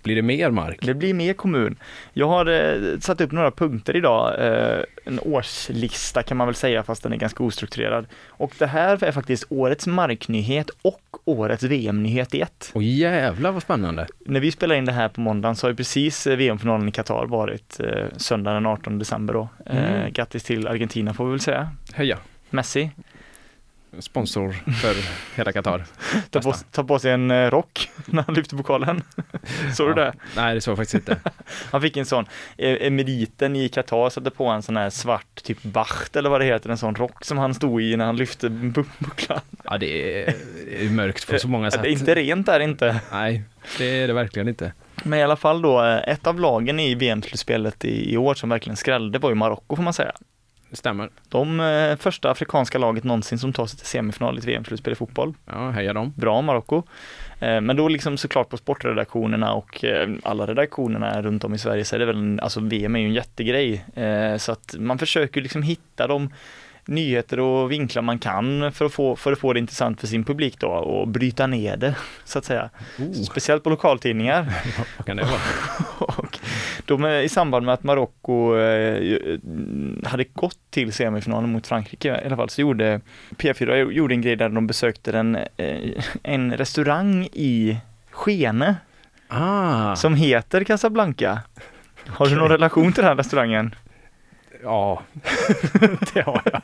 [0.03, 0.77] Blir det mer mark?
[0.81, 1.75] Det blir mer kommun.
[2.13, 6.83] Jag har eh, satt upp några punkter idag, eh, en årslista kan man väl säga
[6.83, 8.05] fast den är ganska ostrukturerad.
[8.27, 12.71] Och det här är faktiskt årets marknyhet och årets VM-nyhet i ett.
[12.73, 14.07] Åh jävlar vad spännande.
[14.25, 16.91] När vi spelar in det här på måndagen så har ju precis eh, VM-finalen i
[16.91, 19.49] Qatar varit eh, söndagen den 18 december då.
[19.65, 20.13] Eh, Mm.
[20.13, 21.69] grattis till Argentina får vi väl säga.
[21.93, 22.17] Heja.
[22.49, 22.91] Messi,
[23.99, 24.51] Sponsor
[24.81, 24.95] för
[25.37, 25.85] hela Qatar.
[26.29, 29.01] ta på, ta på sig en eh, rock när han lyfter pokalen.
[29.75, 30.05] Såg du Ja.
[30.05, 30.13] det?
[30.35, 31.17] Nej, det såg jag faktiskt inte.
[31.71, 32.25] Han fick en sån,
[32.57, 36.45] eh, emeriten i Qatar satte på en sån här svart typ bacht eller vad det
[36.45, 39.39] heter, en sån rock som han stod i när han lyfte bu- bucklan.
[39.63, 40.33] Ja, det är,
[40.65, 41.81] det är mörkt på så många Ja, sätt.
[41.83, 42.99] Det är inte rent där inte.
[43.11, 43.43] Nej,
[43.77, 44.73] det är det verkligen inte.
[45.03, 48.49] Men i alla fall då, eh, ett av lagen i VM-slutspelet i, i år som
[48.49, 50.11] verkligen skrällde var ju Marocko får man säga.
[50.71, 51.09] Det stämmer.
[51.29, 54.95] De eh, första afrikanska laget någonsin som tar sig till semifinal i ett VM-slutspel i
[54.95, 55.33] fotboll.
[55.45, 56.13] Ja, heja dem.
[56.15, 56.83] Bra Marocko.
[57.39, 61.85] Eh, men då liksom såklart på sportredaktionerna och eh, alla redaktionerna runt om i Sverige
[61.85, 63.85] så är det väl, en, alltså VM är ju en jättegrej.
[63.95, 66.29] Eh, så att man försöker liksom hitta de
[66.85, 70.23] nyheter och vinklar man kan för att få, för att få det intressant för sin
[70.23, 72.69] publik då och bryta ner det så att säga.
[72.99, 74.43] Oh, Speciellt på lokaltidningar.
[74.97, 75.39] vad kan det vara?
[76.17, 76.39] Och
[76.85, 79.39] de, I samband med att Marocko eh, ju-
[80.05, 83.01] hade gått till semifinalen mot Frankrike i alla fall så gjorde
[83.37, 87.77] P4 gjorde en grej där de besökte en, eh, en restaurang i
[88.11, 88.75] Skene
[89.27, 91.39] Ah, som heter Casablanca.
[92.07, 93.75] Har du någon relation till den här restaurangen?
[94.63, 95.01] Ja.
[96.13, 96.61] det har jag.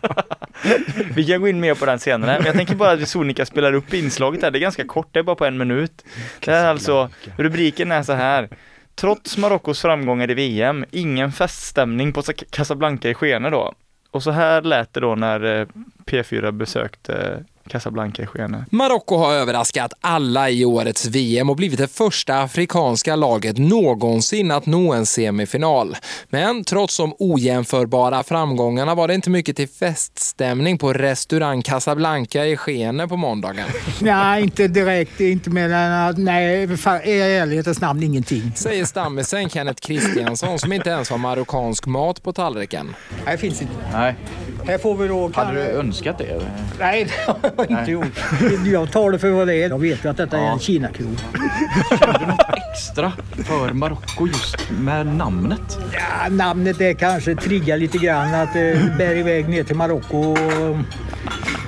[1.16, 3.74] Vi kan gå in mer på den senare, men jag tänker bara att sonika spelar
[3.74, 4.52] upp inslaget här.
[4.52, 6.06] Det är ganska kort, det är bara på en minut.
[6.40, 8.50] Det är alltså, rubriken är så här.
[8.96, 13.74] Trots Marockos framgångar i VM, ingen feststämning på Casablanca i Skene då.
[14.12, 15.66] Och så här lät det då när eh,
[16.06, 18.66] P4 besökte Casablanca i Skene.
[18.72, 24.66] Marocko har överraskat alla i årets VM och blivit det första afrikanska laget någonsin att
[24.66, 25.96] nå en semifinal.
[26.30, 32.58] Men trots de ojämförbara framgångarna var det inte mycket till feststämning på restaurang Casablanca i
[32.58, 33.66] Skene på måndagen.
[34.02, 35.20] Nej, inte direkt.
[35.22, 38.52] Inte mer än att, nej, fa- i ärlighetens namn ingenting.
[38.56, 42.96] Säger stammisen Kenneth Kristiansson som inte ens har marockansk mat på tallriken.
[43.26, 43.74] Nej, det finns inte.
[43.94, 44.16] Nej.
[44.68, 45.32] Här får vi då...
[45.34, 46.42] Hade du önskat det?
[46.80, 47.08] Nej,
[47.70, 48.20] jag inte gjort.
[48.66, 49.70] Jag tar det för vad det är.
[49.70, 51.18] Jag vet ju att detta är en Kinakrog.
[52.74, 53.12] Extra
[53.46, 55.78] för Marocko just med namnet.
[55.94, 60.38] Ja, namnet är kanske triggar lite grann att det bär iväg ner till Marocko och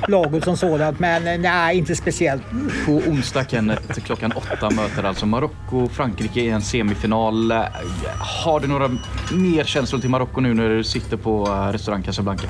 [0.08, 0.99] laget som sådant.
[0.99, 2.43] Men eh, nej, inte speciellt.
[2.86, 7.52] På onsdag Kenneth, klockan åtta möter alltså Marocko och Frankrike i en semifinal.
[7.52, 7.58] Eh,
[8.45, 8.89] Har du några
[9.32, 12.47] mer känslor till Marocko nu när du sitter på eh, restaurang Casablanca?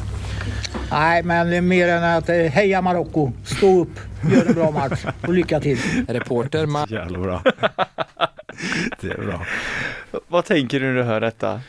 [0.92, 4.00] Nej, men mer än att eh, heja Marocko, stå upp,
[4.32, 5.78] gör en bra match och lycka till.
[6.08, 7.42] Reporter Ma- Jävla bra.
[9.02, 9.46] Det är bra.
[10.28, 11.62] Vad tänker du när du hör detta?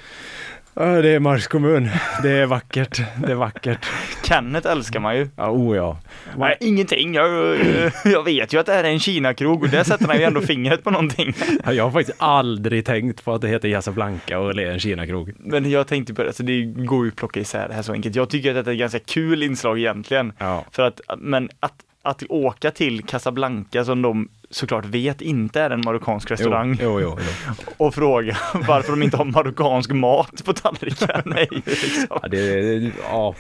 [0.81, 1.89] Ja, det är Mars kommun.
[2.23, 3.01] Det är vackert.
[3.27, 3.87] Det är vackert.
[4.25, 5.29] Kenneth älskar man ju.
[5.37, 5.99] Ja, oh ja.
[6.37, 7.15] Nej, ingenting.
[7.15, 7.59] Jag,
[8.05, 10.41] jag vet ju att det här är en Kinakrog och där sätter han ju ändå
[10.41, 11.35] fingret på någonting.
[11.65, 14.81] Ja, Jag har faktiskt aldrig tänkt på att det heter Casablanca och det är en
[14.81, 15.33] Kinakrog.
[15.39, 17.93] Men jag tänkte på det, alltså det går ju att plocka isär det här så
[17.93, 18.17] enkelt.
[18.17, 20.33] Jag tycker att det är ett ganska kul inslag egentligen.
[20.39, 20.65] Ja.
[20.71, 25.81] För att, men att, att åka till Casablanca som de såklart vet inte är en
[25.85, 27.55] marockansk restaurang Jo, jo, jo.
[27.87, 28.37] och fråga
[28.69, 31.09] varför de inte har marockansk mat på tallriken.
[31.25, 32.07] Nej, liksom.
[32.11, 33.35] Ja, det, är- ja.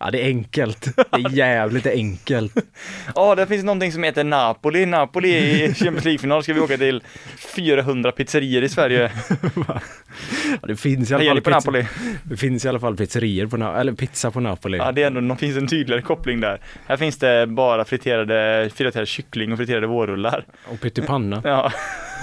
[0.00, 0.96] Ja, det är enkelt.
[0.96, 2.52] Det är jävligt enkelt.
[3.14, 4.86] Ja, det finns någonting som heter Napoli.
[4.86, 7.02] Napoli i Champions League-final ska vi åka till
[7.56, 9.10] 400 pizzerior i Sverige.
[10.62, 11.86] Ja, det finns i alla fall på Napoli?
[12.22, 14.78] det finns i alla fall pizzerior på, Na- eller pizza på Napoli.
[14.78, 16.60] Ja, det är ändå, det finns en tydligare koppling där.
[16.86, 20.44] Här finns det bara friterade, friterade kyckling och friterade vårrullar.
[20.72, 21.40] Och pyttipanna.
[21.44, 21.72] Ja.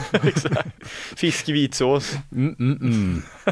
[1.16, 2.16] Fisk i vitsås.
[2.32, 3.22] Mm, mm, mm.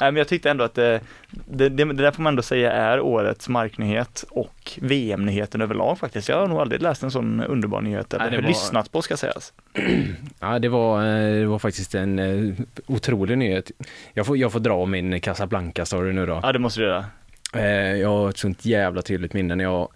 [0.00, 1.00] Nej, men jag tyckte ändå att det,
[1.30, 6.28] det, det, det där får man ändå säga är årets marknyhet och VM-nyheten överlag faktiskt.
[6.28, 9.16] Jag har nog aldrig läst en sån underbar nyhet eller Nej, var- lyssnat på ska
[9.16, 9.52] sägas.
[10.40, 12.54] Ja, det var, eh, det var faktiskt en eh,
[12.86, 13.70] otrolig nyhet.
[14.14, 16.40] Jag får, jag får dra min Casablanca-story nu då.
[16.42, 17.04] Ja, det måste du göra.
[17.54, 19.88] Eh, Jag har ett sånt jävla tydligt minne när jag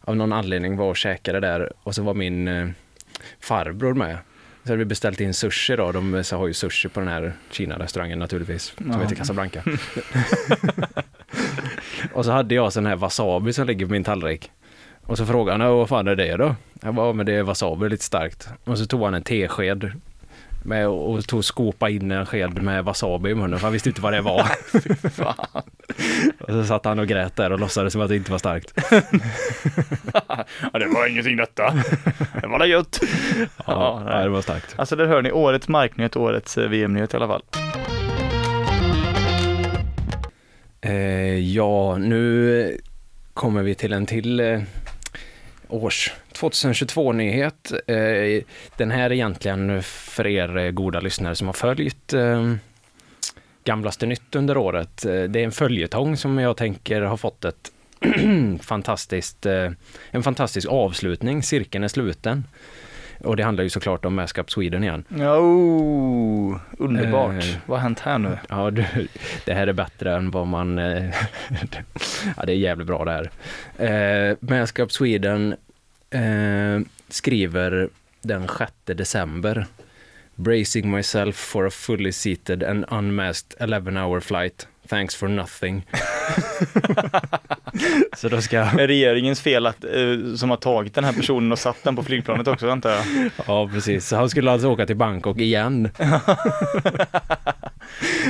[0.00, 2.68] av någon anledning var och käkade där och så var min eh,
[3.40, 4.18] farbror med.
[4.64, 7.32] Så hade vi beställt in sushi då, de så har ju sushi på den här
[7.50, 8.98] Kina-restaurangen naturligtvis, som Ja.
[9.02, 9.62] heter Casablanca.
[12.12, 14.50] och så hade jag sån här wasabi som ligger på min tallrik.
[15.06, 16.54] Och så frågade han, "Ja, vad fan är det då?
[16.82, 18.48] Jag bara, "Ja, men det är wasabi, lite starkt.
[18.64, 19.92] Och så tog han en tesked
[20.62, 24.00] med och tog skopa in en sked med wasabi i munnen för han visste inte
[24.00, 24.40] vad det var.
[26.40, 28.72] och så satt han och grät där och låtsades som att det inte var starkt.
[30.72, 31.74] Ja, det var ingenting detta.
[32.40, 33.00] Det var det gött.
[33.38, 34.24] Ja, Ja, nej.
[34.24, 34.74] det var starkt.
[34.78, 37.42] Alltså där hör ni årets marknyhet, årets eh, VM-nyhet i alla fall.
[40.80, 42.78] Eh, ja, nu
[43.34, 44.60] kommer vi till en till eh,
[45.70, 47.72] års 2022-nyhet.
[47.86, 48.44] Eh,
[48.76, 52.54] den här är egentligen för er eh, goda lyssnare som har följt eh,
[53.64, 55.02] Gamlaste nytt under året.
[55.02, 57.72] Det är en följetong som jag tänker har fått ett
[58.60, 59.46] fantastiskt,
[60.10, 61.42] en fantastisk avslutning.
[61.42, 62.44] Cirkeln är sluten.
[63.20, 65.04] Och det handlar ju såklart om Mask Sweden igen.
[65.10, 67.44] Oh, underbart.
[67.44, 67.56] Eh.
[67.66, 68.38] Vad har hänt här nu?
[68.48, 68.84] Ja, du,
[69.44, 70.78] det här är bättre än vad man...
[70.78, 71.04] eh,
[72.36, 73.30] ja, det är jävligt bra det här.
[74.30, 75.56] Eh, Mask Up Sweden
[76.10, 77.88] eh, skriver
[78.22, 79.66] den 6 december.
[80.34, 84.68] Bracing myself for a fully seated and unmasked 11 hour flight.
[84.90, 85.86] Thanks for nothing.
[88.16, 88.58] Så då ska...
[88.58, 92.02] Är regeringens fel att, eh, som har tagit den här personen och satt den på
[92.02, 93.04] flygplanet också antar jag?
[93.46, 94.08] Ja, precis.
[94.08, 95.90] Så han skulle alltså åka till Bangkok igen.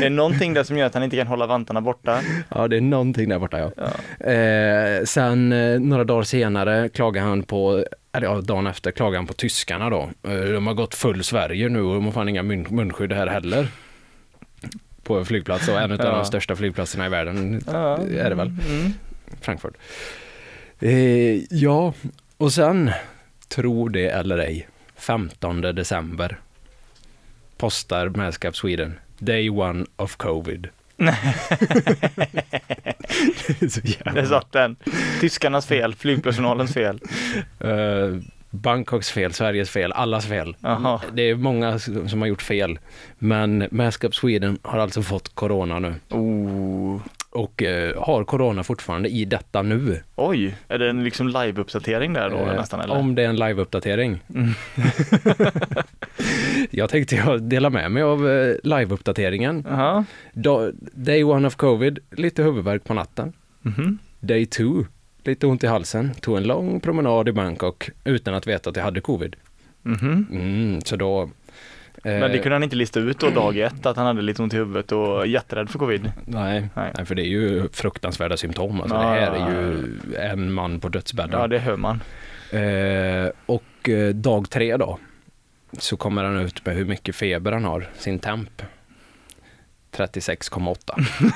[0.01, 2.21] Det är någonting där som gör att han inte kan hålla vantarna borta.
[2.49, 3.71] Ja, det är någonting där borta ja.
[3.77, 4.31] Ja.
[4.31, 9.27] Eh, sen eh, några dagar senare klagar han på, eller ja, dagen efter klagar han
[9.27, 10.11] på tyskarna då.
[10.29, 13.27] Eh, de har gått full Sverige nu och de har fan inga mun munskydd här
[13.27, 13.69] heller.
[15.03, 16.11] På en flygplats och en av Ja.
[16.17, 17.97] de största flygplatserna i världen Ja.
[17.99, 18.49] är det väl.
[18.69, 18.93] Mm.
[19.41, 19.75] Frankfurt.
[20.81, 21.95] Eh, ja,
[22.37, 22.91] och sen,
[23.49, 26.39] tro det eller ej, 15 december
[27.57, 30.69] postar Maskap Sweden Day one of covid.
[30.97, 31.07] Det
[33.63, 34.77] är så jävla Där satt den.
[35.21, 37.01] Tyskarnas fel, flygpersonalens fel.
[37.61, 38.17] Eh,
[38.51, 40.57] Bangkoks fel, Sveriges fel, allas fel.
[40.61, 41.01] Jaha.
[41.13, 42.79] Det är många som har gjort fel.
[43.19, 45.95] Men Mask Up Sweden har alltså fått corona nu.
[46.11, 47.01] Oh.
[47.33, 50.01] Och eh, har corona fortfarande i detta nu.
[50.17, 52.95] Oj, är det en liksom live-uppdatering där då Eh, nästan eller?
[52.95, 54.19] Om det är en live-uppdatering.
[54.35, 54.51] Mm.
[56.71, 59.65] jag tänkte jag dela med mig av eh, live-uppdateringen.
[59.69, 60.05] Jaha.
[60.33, 63.33] Da- Day one of covid, lite huvudvärk på natten.
[63.63, 63.99] Mhm.
[64.21, 64.85] Day two,
[65.25, 66.15] lite ont i halsen.
[66.21, 69.37] Tog en lång promenad i Bangkok utan att veta att jag hade covid.
[69.83, 70.27] Mhm.
[70.31, 71.23] Mm, så då...
[71.23, 71.29] eh,
[72.05, 74.55] Men det kunde han inte lista ut då dag ett, att han hade lite ont
[74.55, 76.13] i huvudet och jätterädd för covid.
[76.27, 76.93] Nej, Nej.
[76.97, 77.07] nej.
[77.07, 78.81] för det är ju fruktansvärda symptom.
[78.81, 81.51] Alltså, Ja, det här ja, är ju en man på Ja, dödsbädden.
[81.51, 82.03] det hör man.
[82.51, 84.99] eh, och eh, dag tre då,
[85.79, 88.63] så kommer han ut med hur mycket feber han har, sin temp.
[89.93, 91.07] 36,8.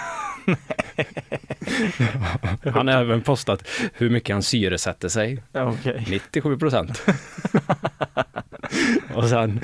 [2.73, 5.43] han har även postat hur mycket han syresätter sig.
[5.53, 6.07] Okej.
[6.11, 7.03] 97 procent.
[9.15, 9.61] och sen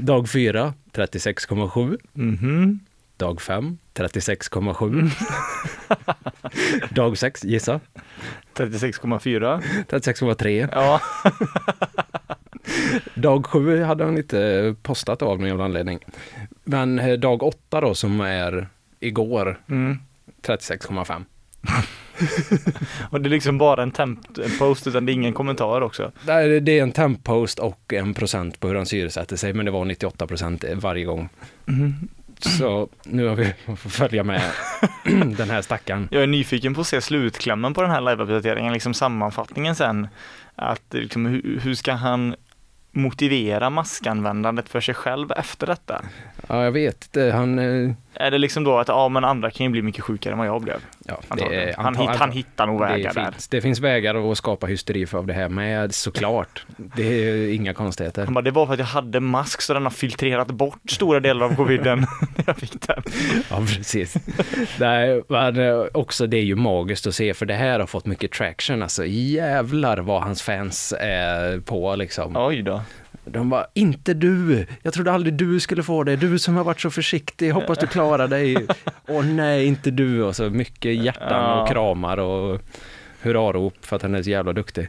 [0.00, 1.98] dag fyra, 36,7.
[2.12, 2.80] Mhm.
[3.16, 5.10] Dag 5, 36,7.
[6.94, 7.80] Dag 6, gissa.
[8.54, 9.62] 36,4.
[9.88, 10.68] 36,3.
[10.72, 11.00] Ja.
[13.14, 15.98] Dag 7 hade han inte postat av någon jävla anledning.
[16.64, 18.68] Men eh, dag 8 då, som är
[19.06, 19.98] igår, Mm.
[20.42, 21.24] 36,5.
[23.10, 26.12] Och det är liksom bara en temp-post utan det är ingen kommentar också.
[26.26, 29.70] Nej, Det är en temp-post och en procent på hur han syresätter sig, men det
[29.72, 31.28] var 98 procent varje gång.
[32.38, 34.42] Så nu har vi fått följa med
[35.36, 36.08] den här stackaren.
[36.10, 40.08] Jag är nyfiken på att se slutklämmen på den här live-uppdateringen, liksom sammanfattningen sen.
[40.54, 42.34] Att liksom, hur, hur ska han
[42.92, 46.02] motivera maskanvändandet för sig själv efter detta?
[46.48, 47.32] Ja, jag vet inte.
[47.36, 50.32] Han, eh, Är det liksom då att ja men andra kan ju bli mycket sjukare
[50.32, 50.76] än vad jag blev?
[51.06, 53.30] Ja, är han, antag- hitt, han hittar nog det, vägar där.
[53.32, 56.66] finns, det finns vägar att skapa hysteri för av det här med såklart.
[56.76, 58.24] Det är inga konstigheter.
[58.24, 61.20] Han bara, det var för att jag hade mask så den har filtrerat bort stora
[61.20, 63.02] delar av coviden när jag fick den.
[63.50, 64.14] Ja, precis.
[64.80, 68.06] Nej, men eh, också det är ju magiskt att se för det här har fått
[68.06, 68.82] mycket traction.
[68.82, 72.32] Alltså jävlar vad hans fans är på liksom.
[72.36, 72.82] Oj då.
[73.24, 74.66] De var inte du.
[74.82, 76.16] Jag trodde aldrig du skulle få det.
[76.16, 77.50] Du som har varit så försiktig.
[77.50, 78.66] Hoppas du klarar dig.
[79.08, 80.22] Åh nej, inte du.
[80.22, 82.60] Och så mycket hjärtan och kramar och
[83.20, 84.88] hurrarop för att han är så jävla duktig.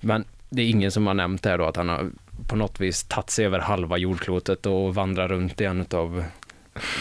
[0.00, 2.10] Men det är ingen som har nämnt det här då att han har
[2.46, 6.24] på något vis tagit sig över halva jordklotet och vandrar runt i en av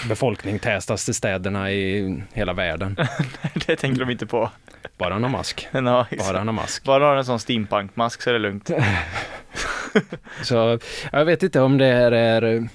[0.07, 2.95] befolkningstätaste städerna i hela världen.
[3.67, 4.51] Det tänker de inte på.
[4.97, 5.67] Bara han har mask.
[5.71, 6.27] Exakt.
[6.27, 6.83] Bara han har mask.
[6.83, 8.69] Bara har en sån steampunk-mask så är det lugnt.
[10.43, 10.79] Så
[11.11, 12.69] jag vet inte om det här är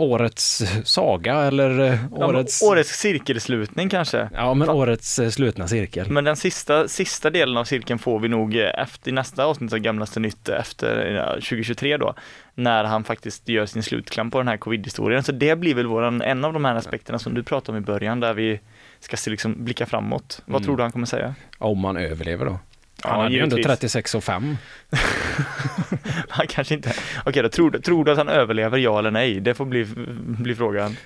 [0.00, 2.62] årets saga eller eh, Ja, men årets...
[2.62, 4.28] årets cirkelslutning kanske.
[4.34, 6.10] Ja, men årets eh, slutna cirkel.
[6.10, 9.72] Men den sista, sista delen av cirkeln får vi nog eh, efter i nästa avsnitt
[9.72, 12.14] av Gamlaste Nytt efter ja, 2023 då.
[12.54, 15.22] När han faktiskt gör sin slutkläm på den här covid-historien.
[15.22, 17.86] Så det blir väl våran, en av de här aspekterna som du pratade om i
[17.86, 18.60] början där vi
[19.00, 20.42] ska se, liksom, blicka framåt.
[20.46, 20.64] Vad Mm.
[20.66, 21.34] tror du han kommer säga?
[21.58, 22.58] Om man överlever då.
[23.02, 23.80] Ja, Han hade ju ändå givetvis.
[23.80, 24.56] 36 och 5.
[26.28, 26.92] Han kanske inte,
[27.24, 29.40] okej då, tror, tror du att han överlever ja eller nej?
[29.40, 29.86] Det får bli,
[30.18, 30.96] bli frågan.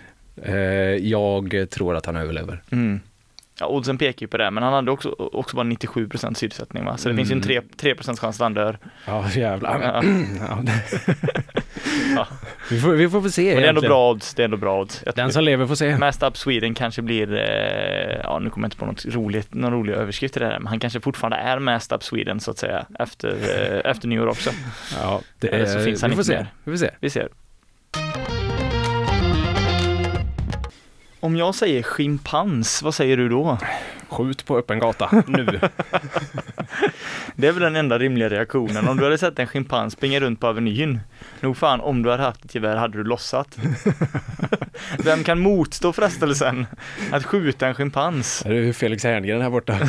[0.42, 0.54] Eh,
[0.96, 2.62] jag tror att han överlever.
[2.70, 3.00] Mm.
[3.60, 6.84] Ja, oddsen pekar ju på det, men han hade också, också bara 97 procent sysselsättning
[6.84, 6.96] va?
[6.96, 7.16] Så det Mm.
[7.26, 8.78] finns ju en 3, 3 chans att han dör.
[9.06, 10.02] Ja, jävlar.
[10.40, 10.62] Ja.
[12.16, 12.26] Ja,
[12.70, 14.56] vi, får, vi får väl se Men det är ändå bra odds, det är ändå
[14.56, 15.02] bra odds.
[15.06, 15.98] Jag Den som lever får se.
[15.98, 19.72] Mast Up Sweden kanske blir, eh, ja nu kommer jag inte på något roligt, någon
[19.72, 22.58] rolig överskrift i det här, men han kanske fortfarande är Mast Up Sweden så att
[22.58, 23.28] säga efter,
[23.84, 24.50] eh, efter York också.
[25.02, 26.36] Ja, det Eller så finns han vi får inte se.
[26.38, 26.46] mer.
[26.64, 26.90] Vi får se.
[27.00, 27.28] Vi ser.
[31.24, 33.58] Om jag säger schimpans, vad säger du då?
[34.14, 35.60] Skjut på öppen gata nu.
[37.36, 38.88] Det är väl den enda rimliga reaktionen.
[38.88, 41.00] Om du hade sett en schimpans springa runt på Avenyn,
[41.40, 43.58] nog fan om du hade haft ett gevär hade du lossat.
[45.04, 46.66] Vem kan motstå frestelsen
[47.12, 48.42] att skjuta en schimpans?
[48.46, 49.78] Är det Felix Herngren här borta?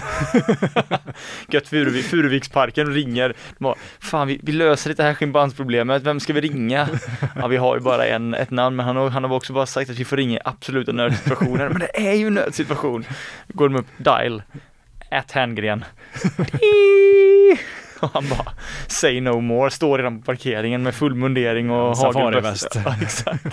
[1.49, 3.29] Gött Furuvik, Furuviksparken ringer.
[3.29, 6.89] De bara, Fan vi, vi löser inte det här schimpansproblemet, vem ska vi ringa?
[7.35, 9.65] Ja vi har ju bara en, ett namn men han har, han har också bara
[9.65, 11.69] sagt att vi får ringa i absoluta nödsituationer.
[11.69, 13.05] Men det är ju nödsituation.
[13.47, 14.41] Går de upp, dial,
[15.11, 15.85] at Herngren.
[17.99, 18.51] Och han bara,
[18.87, 22.67] say no more, står redan på parkeringen med full mundering och hagelbössa.
[22.85, 23.43] Ja, exakt.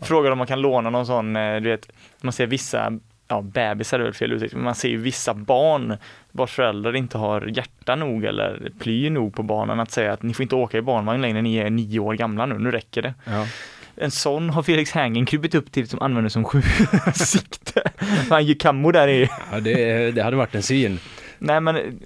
[0.00, 2.92] Frågar om man kan låna någon sån, eh, du vet, man ser vissa
[3.28, 5.96] ja, bebisar är väl fel uttryck, men man ser ju vissa barn
[6.32, 10.34] vars föräldrar inte har hjärta nog eller ply nog på barnen att säga att ni
[10.34, 13.14] får inte åka i barnvagn längre, ni är nio år gamla nu, nu räcker det.
[13.24, 13.46] Ja.
[13.96, 17.82] En sån har Felix Herngren krupit upp till som använder som skjutsikte.
[18.30, 19.28] Han gör kammo där i.
[19.52, 20.98] Ja, det, det hade varit en syn.
[21.38, 22.00] Nej men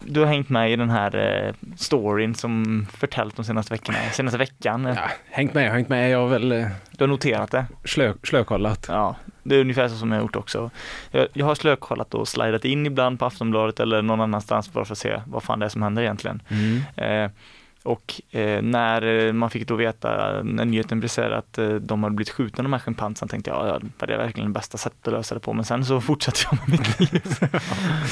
[0.00, 4.38] du har hängt med i den här eh, storyn som förtäljt de senaste veckorna, senaste
[4.38, 4.84] veckan.
[4.84, 6.10] Ja, hängt med, hängt med.
[6.10, 7.66] Jag har väl eh, Du har noterat det?
[7.84, 8.86] slö, slökollat.
[8.88, 10.70] Ja, det är ungefär så som jag har gjort också.
[11.10, 14.92] Jag, jag har slökollat och slidat in ibland på Aftonbladet eller någon annanstans bara för
[14.92, 16.42] att se vad fan det är som händer egentligen.
[16.48, 16.82] Mm.
[16.96, 17.30] Eh,
[17.86, 22.14] och eh, när eh, man fick då veta, när nyheten briserade att eh, de hade
[22.14, 25.12] blivit skjutna de här schimpanserna tänkte jag, ja, var det verkligen det bästa sättet att
[25.12, 25.52] lösa det på?
[25.52, 27.22] Men sen så fortsatte jag med mitt liv.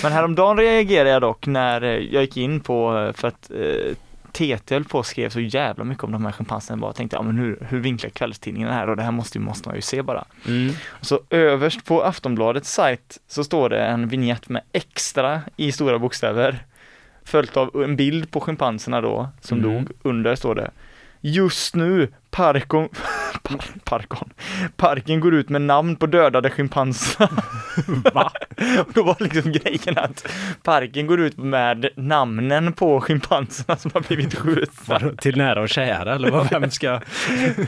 [0.02, 3.94] Men häromdagen reagerade jag dock när eh, jag gick in på, eh, för att eh,
[4.32, 6.74] TT höll på och skrev så jävla mycket om de här schimpanserna.
[6.74, 8.88] Jag bara tänkte, ja men hur, hur vinklar kvällstidningen det här?
[8.88, 10.24] Och det här måste, måste man ju se bara.
[10.46, 10.72] Mm.
[11.00, 16.64] Så överst på Aftonbladets sajt så står det en vignett med extra i stora bokstäver.
[17.24, 19.74] Följt av en bild på schimpanserna då, som Mm.
[19.74, 19.90] dog.
[20.02, 20.70] Under står det
[21.20, 22.88] Just nu, parkon,
[23.42, 24.30] par, parkon,
[24.76, 27.28] parken går ut med namn på dödade schimpanser.
[28.14, 28.30] Va?
[28.86, 30.26] Och då var liksom grejen att
[30.62, 35.00] parken går ut med namnen på schimpanserna som har blivit skjutna.
[35.18, 37.00] Till nära och kära eller vad, vem ska?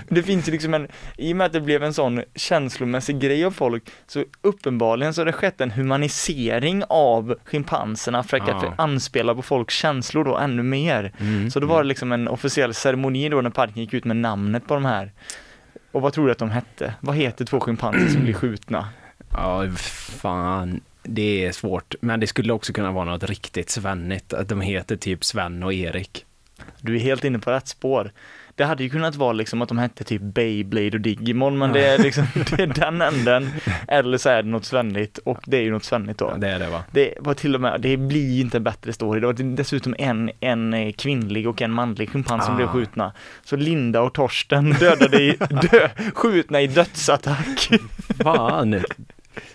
[0.09, 3.45] Det finns ju liksom en, i och med att det blev en sån känslomässig grej
[3.45, 8.75] av folk, så uppenbarligen så har det skett en humanisering av schimpanserna för att Ja.
[8.79, 11.13] anspela på folks känslor då ännu mer.
[11.21, 11.51] Mm.
[11.51, 14.17] Så då var det liksom en officiell ceremoni då när parken gick ut med
[14.57, 15.13] namnet på de här.
[15.93, 16.95] Och vad tror du att de hette?
[17.01, 18.89] Vad heter två schimpanser som blir skjutna?
[19.33, 20.81] Ja, fan.
[21.03, 21.95] Det är svårt.
[22.01, 24.33] Men det skulle också kunna vara något riktigt svennigt.
[24.33, 26.25] Att de heter typ Sven och Erik.
[26.81, 28.13] Du är helt inne på rätt spår.
[28.57, 31.85] Det hade ju kunnat vara liksom att de hette typ Beyblade och Digimon, men det
[31.87, 33.51] är liksom, det är den änden.
[33.89, 36.31] Eller så är det något svennigt och det är ju något svennigt då.
[36.33, 36.85] Ja, det är det va?
[36.91, 39.21] Det var till och med, det blir inte en bättre story.
[39.21, 42.57] Det var dessutom en, en eh, kvinnlig och en manlig schimpans som Ah.
[42.57, 43.13] blev skjutna.
[43.45, 45.37] Så Linda och Torsten dödade i,
[45.71, 47.69] dö, skjutna i dödsattack.
[48.23, 48.81] Fan!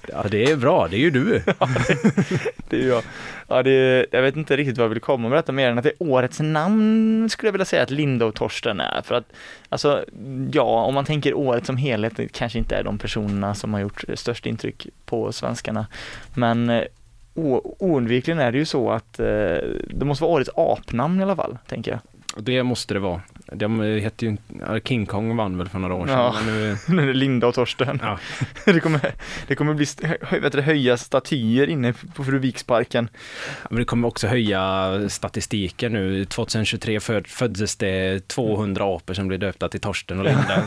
[0.08, 1.42] Ja, det är bra, det är ju du.
[2.70, 3.04] Det är jag.
[3.48, 5.78] Ja, det är, jag vet inte riktigt vad jag vill komma med detta mer än
[5.78, 9.02] att det är årets namn skulle jag vilja säga att Linda och Torsten är.
[9.02, 9.26] För att,
[9.70, 10.06] alltså,
[10.52, 13.82] ja, om man tänker året som helhet, det kanske inte är de personerna som har
[13.82, 15.88] gjort störst intryck på svenskarna.
[16.34, 16.84] Men eh,
[17.34, 19.26] oundvikligen är det ju så att eh,
[19.88, 22.00] det måste vara årets apnamn i alla fall, tänker jag.
[22.44, 23.22] Det måste det vara.
[23.56, 26.20] De hette ju ja, King Kong vann väl för några år sedan.
[26.20, 26.36] Ja.
[26.46, 28.00] Nu, Nu är det Linda och Torsten.
[28.04, 28.20] Ja.
[28.66, 29.14] Det kommer,
[29.48, 29.86] det kommer bli,
[30.40, 33.10] vet du, höjas statyer inne på Fruviksparken.
[33.70, 36.26] men det kommer också höja statistiken nu.
[36.26, 40.64] 2023 föd, föddes det 200 apor som blev döpta till Torsten och Linda.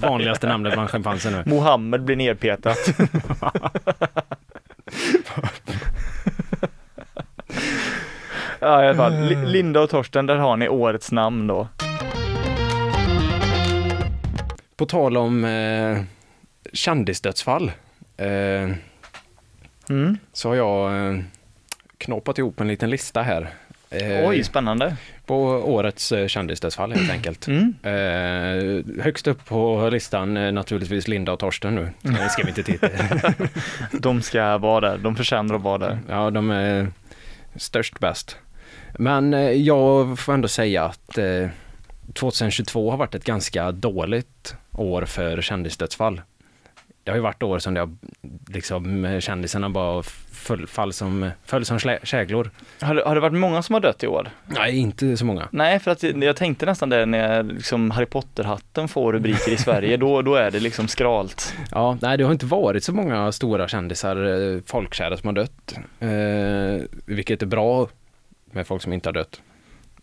[0.02, 1.42] Vanligaste namnet bland schimpanser nu.
[1.46, 2.78] Mohammed blir nerpetat.
[8.64, 9.20] Ja, i alla fall.
[9.28, 11.68] Li- Linda och Torsten, där har ni årets namn då.
[14.76, 15.98] På tal om eh,
[16.72, 17.72] kändisdödsfall.
[18.16, 18.70] Eh,
[19.88, 20.18] Mm.
[20.32, 21.18] så har jag eh,
[21.98, 23.48] knåpat ihop en liten lista här.
[23.90, 24.96] Eh, Oj, spännande.
[25.26, 27.46] På årets eh, kändisdödsfall helt enkelt.
[27.48, 27.74] Mm.
[27.82, 31.90] Eh, högst upp på listan eh, naturligtvis Linda och Torsten nu.
[32.02, 32.88] Det ska vi inte titta
[33.92, 35.98] De ska vara där, de förtjänar att vara där.
[36.08, 36.88] Ja, de är
[37.56, 38.36] störst bäst.
[38.98, 41.48] Men eh, jag får ändå säga att eh,
[42.14, 46.20] 2022 har varit ett ganska dåligt år för kändisdödsfall.
[47.04, 47.90] Det har ju varit år som det har,
[48.48, 52.50] liksom, eh, kändisarna bara föll, fall som, föll som käglor.
[52.80, 54.30] Har, det- har det varit många som har dött i år?
[54.46, 55.48] Nej, inte så många.
[55.50, 59.96] Nej, för att jag tänkte nästan det när liksom Harry Potter-hatten får rubriker i Sverige,
[59.96, 61.54] då, då är det liksom skralt.
[61.70, 64.16] Ja, nej, det har inte varit så många stora kändisar,
[64.54, 65.74] eh, folkkära som har dött.
[66.00, 67.88] Eh, vilket är bra
[68.54, 69.42] med folk som inte har dött.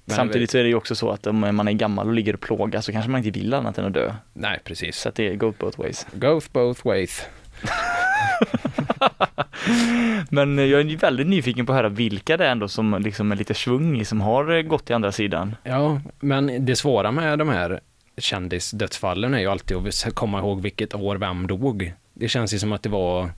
[0.06, 2.34] Men- Samtidigt så är det ju också så att om man är gammal och ligger
[2.34, 4.14] och plågas så kanske man inte vill annat än att dö.
[4.34, 4.98] Nej, precis.
[4.98, 6.08] Så att det går both ways.
[6.14, 7.26] Goes both ways.
[10.30, 13.36] Men jag är väldigt nyfiken på att höra vilka det är ändå som liksom är
[13.36, 15.56] lite svung som har gått till andra sidan.
[15.64, 17.80] Ja, men det svåra med de här
[18.18, 21.94] kändisdödsfallen är ju alltid att komma ihåg vilket år vem dog.
[22.14, 23.30] Det känns ju som att det var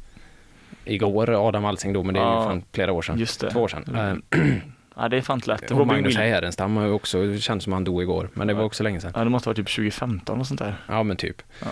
[0.86, 3.20] igår Adam Alsing dog, men det är ju Ja, fan flera år sedan.
[3.20, 3.52] just det.
[3.52, 4.22] Två år sedan.
[4.34, 4.40] Eh,
[4.96, 5.72] Ja, det är fan inte lätt.
[5.72, 8.84] och Magnus Härenstam har ju också känts som han dog igår, men det var också
[8.84, 9.12] länge sedan.
[9.16, 10.76] Ja, det måste vara typ 2015 och sånt där.
[10.88, 11.42] Ja, men typ.
[11.60, 11.68] Ja.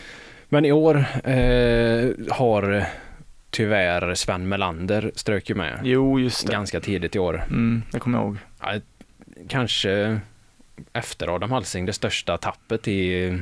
[0.50, 2.86] Men i år eh, har
[3.50, 6.52] tyvärr Sven Melander strök ju med Jo, just det.
[6.54, 7.44] ganska tidigt i år.
[7.50, 8.38] Mm, det kommer jag ihåg.
[8.62, 8.74] Ja,
[9.48, 10.20] kanske
[10.94, 13.36] efter Adam Alsing det största tappet i eh,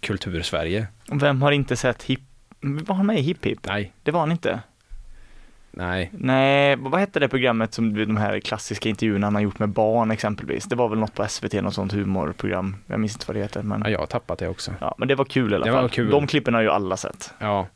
[0.00, 0.86] kultursverige.
[1.12, 2.20] Vem har inte sett Hip...
[2.60, 3.58] Var han med i Hipp Hipp?
[3.66, 4.60] Nej, Det var han inte.
[5.70, 6.10] Nej.
[6.12, 10.10] Nej, vad hette det programmet som de här klassiska intervjuerna han har gjort med barn
[10.10, 10.64] exempelvis?
[10.64, 12.76] Det var väl något på SVT, något sånt humorprogram.
[12.86, 14.74] Jag minns inte vad det heter, men Ja, jag har tappat det också.
[14.80, 15.82] ja, men det var kul i alla Det fall.
[15.82, 16.10] var kul.
[16.10, 17.34] De klippen har ju alla sett.
[17.38, 17.66] Ja,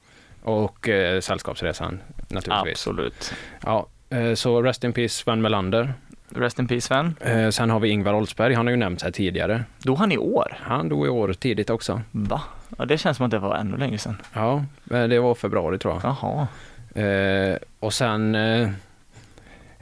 [0.42, 2.72] och eh, Sällskapsresan naturligtvis.
[2.86, 3.34] Absolut.
[3.64, 5.95] Ja, eh, så Rest in Peace Sven Melander.
[6.28, 7.14] Rest in peace Sven.
[7.20, 9.64] Eh, sen har vi Ingvar Oldsberg, han har ju nämnts här tidigare.
[9.78, 10.57] Då han i år?
[10.61, 12.01] Han dog i år tidigt också.
[12.11, 12.40] Va?
[12.78, 14.16] Ja, det känns som att det var ännu längre sedan.
[14.32, 16.03] Ja, eh, det var februari tror jag.
[16.22, 16.47] Jaha.
[16.95, 18.70] Eh, och sen eh,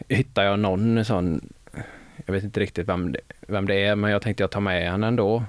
[0.09, 1.53] hittade jag någon sån,
[2.27, 4.91] jag vet inte riktigt vem det, vem det är, men jag tänkte jag tar med
[4.91, 5.45] henne ändå.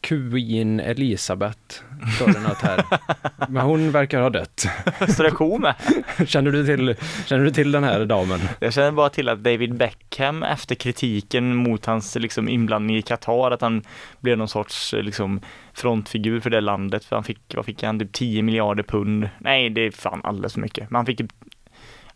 [0.00, 1.82] Queen Elisabeth,
[2.16, 2.84] står det något här.
[3.48, 4.66] Men hon verkar ha dött.
[5.08, 5.74] Strök hon med?
[6.26, 6.94] Känner du till,
[7.26, 8.40] känner du till den här damen?
[8.60, 13.50] Jag känner bara till att David Beckham efter kritiken mot hans liksom, inblandning i Qatar,
[13.50, 13.82] att han
[14.20, 15.40] blev någon sorts liksom,
[15.74, 17.04] frontfigur för det landet.
[17.04, 19.28] För han fick, vad fick han, typ 10 miljarder pund.
[19.38, 20.90] Nej, det är fan alldeles för mycket.
[20.90, 21.32] Men han fick typ,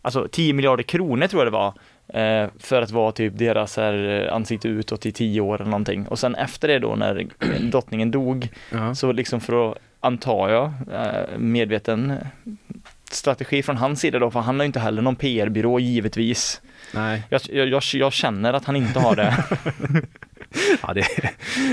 [0.01, 1.73] alltså 10 miljarder kronor tror jag det var.
[2.07, 6.07] Eh, för att vara typ deras här, eh, ansikte utåt i 10 år eller någonting.
[6.07, 7.27] Och sen efter det då när
[7.71, 8.95] drottningen dog, Ja.
[8.95, 12.13] så liksom för att, antar jag, eh, medveten
[13.11, 16.61] strategi från hans sida då, för han har ju inte heller någon PR-byrå givetvis.
[16.93, 19.35] Nej, Jag, jag, jag, jag känner att han inte har det.
[20.81, 21.05] ja, det,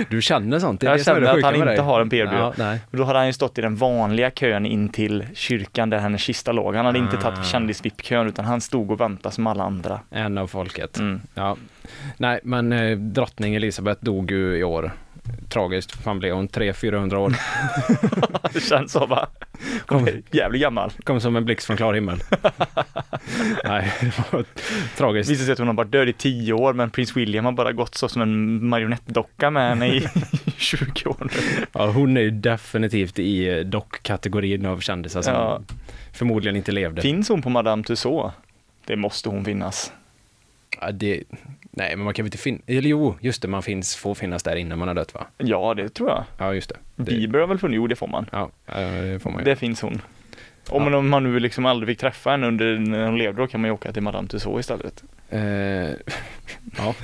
[0.08, 0.80] du känner sånt.
[0.80, 2.38] Det Jag känner att han inte har en PR-byrå.
[2.38, 2.80] Ja, nej.
[2.90, 6.52] Då hade han ju stått i den vanliga kön in till kyrkan där hennes kista
[6.52, 6.74] låg.
[6.74, 7.20] Han hade inte Ah.
[7.20, 10.00] tagit kändis-VIP-kön utan han stod och väntade som alla andra.
[10.10, 10.98] En av folket.
[10.98, 11.20] Mm.
[11.34, 11.56] Ja.
[12.16, 14.92] Nej, men eh, drottning Elisabeth dog ju i år.
[15.48, 17.34] Tragiskt, fan blev hon 300-400 år.
[18.52, 19.28] det känns så va?
[19.88, 20.90] Hon är jävligt gammal.
[21.04, 22.18] Kom som en blixt från klar himmel.
[23.64, 24.44] Nej, det var
[24.96, 25.30] tragiskt.
[25.30, 27.72] Visar sig att hon har varit död i tio år men prins William har bara
[27.72, 30.08] gått så som en marionettdocka med henne i
[30.56, 31.66] 20 år nu.
[31.72, 35.60] Ja, hon är ju definitivt i eh, dock-kategorin av kändisar som Ja.
[36.12, 37.02] förmodligen inte levde.
[37.02, 38.34] Finns hon på Madame Tussauds?
[38.86, 39.92] Det måste hon finnas.
[40.80, 41.22] Ja, det,
[41.70, 42.58] nej, men man kan väl inte finna...
[42.66, 45.26] Eller jo, just det, man finns, får finnas där innan man har dött va?
[45.38, 46.24] Ja, det tror jag.
[46.38, 46.76] Ja, just det.
[46.96, 47.76] det Bieber har väl funnits?
[47.76, 48.26] Jo, det får man.
[48.32, 49.44] ja, det får man ju.
[49.44, 50.02] Det finns hon.
[50.68, 51.00] Om Ja.
[51.00, 53.74] man- nu liksom aldrig fick träffa henne under när hon levde, då kan man ju
[53.74, 55.02] åka till Madame Tussauds istället.
[55.32, 55.40] Eh,
[56.76, 56.94] ja,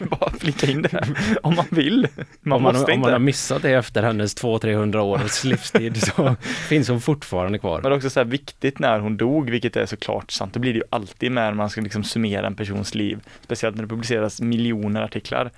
[0.10, 1.08] bara flika in det här.
[1.42, 2.08] Om man vill.
[2.40, 3.00] Man om, man, måste om inte.
[3.00, 6.36] man har missat det efter hennes 200-300 års livstid så
[6.68, 7.80] finns hon fortfarande kvar.
[7.82, 10.54] Men det är också så här viktigt när hon dog, vilket är såklart sant.
[10.54, 13.18] Det blir det ju alltid med när man ska liksom summera en persons liv.
[13.44, 15.50] Speciellt när det publiceras miljoner artiklar.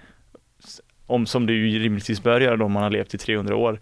[1.07, 3.81] Om som det ju rimligtvis bör göra då om man har levt i 300 år.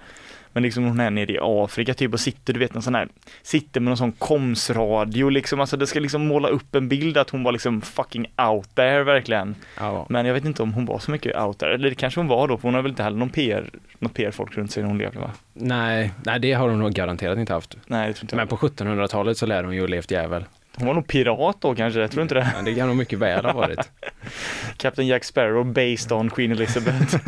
[0.53, 3.09] Men liksom hon är nere i Afrika typ och sitter, du vet någon sån här,
[3.43, 7.31] sitter med någon sån komsradio liksom, alltså det ska liksom måla upp en bild att
[7.31, 9.55] hon var liksom fucking out there verkligen.
[9.79, 12.21] Ja, Men jag vet inte om hon var så mycket out there, eller det kanske
[12.21, 14.83] hon var då, för hon har väl inte heller någon PR, något PR-folk runt sig
[14.83, 15.31] när hon levde va?
[15.53, 17.77] nej, nej, det har hon nog garanterat inte haft.
[17.87, 20.45] Nej, det tror inte Men på 1700-talet så lär hon ju ha levt jävel.
[20.77, 22.53] Hon var nog pirat då kanske, jag tror inte det.
[22.57, 23.91] Men det kan nog mycket väl ha varit.
[24.77, 27.17] Captain Jack Sparrow based on Queen Elizabeth.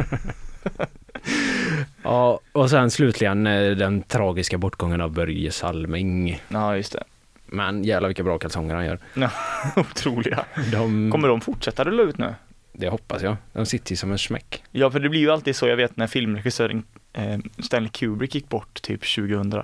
[2.02, 6.40] Ja, och sen slutligen eh, den tragiska bortgången av Börje Salming.
[6.48, 7.04] ja, just det.
[7.46, 8.98] Men jävlar vilka bra kalsonger han gör.
[9.76, 10.44] Otroliga.
[10.72, 12.34] De, Kommer de fortsätta rulla ut nu?
[12.72, 13.36] Det hoppas jag.
[13.52, 14.62] De sitter ju som en smäck.
[14.70, 16.82] Ja, för det blir ju alltid så, jag vet när filmregissören
[17.12, 19.62] eh, Stanley Kubrick gick bort typ 2000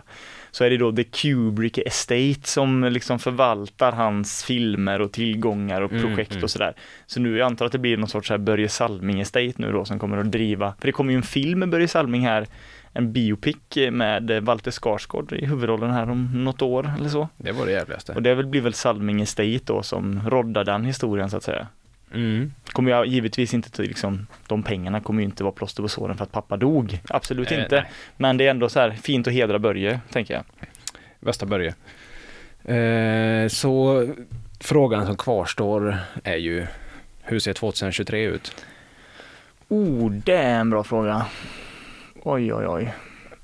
[0.50, 5.92] så är det då The Kubrick Estate som liksom förvaltar hans filmer och tillgångar och
[5.92, 6.44] Mm, projekt mm.
[6.44, 6.74] och sådär.
[7.06, 9.84] Så nu jag antar att det blir någon sorts här Börje Salming Estate nu då
[9.84, 12.46] som kommer att driva, för det kommer ju en film med Börje Salming här,
[12.92, 13.56] en biopic
[13.92, 17.28] med Walter Skarsgård i huvudrollen här om något år eller så.
[17.36, 18.12] Det var det jävligaste.
[18.12, 21.66] Och det väl blir väl Salming Estate då som roddar den historien så att säga.
[22.14, 22.52] Mm.
[22.72, 26.16] Kommer jag givetvis inte till liksom, de pengarna kommer ju inte vara plåster på såren
[26.16, 27.00] för att pappa dog.
[27.08, 27.76] Absolut Eh, inte.
[27.76, 27.90] nej.
[28.16, 30.42] Men det är ändå så här fint att hedra Börje, tänker jag.
[31.20, 31.74] Bästa Börje.
[32.64, 34.06] Eh, så
[34.60, 36.66] frågan som kvarstår är ju
[37.22, 38.66] hur ser 2023 ut?
[39.68, 41.26] Oh, det är en bra fråga.
[42.22, 42.92] Oj, oj, oj.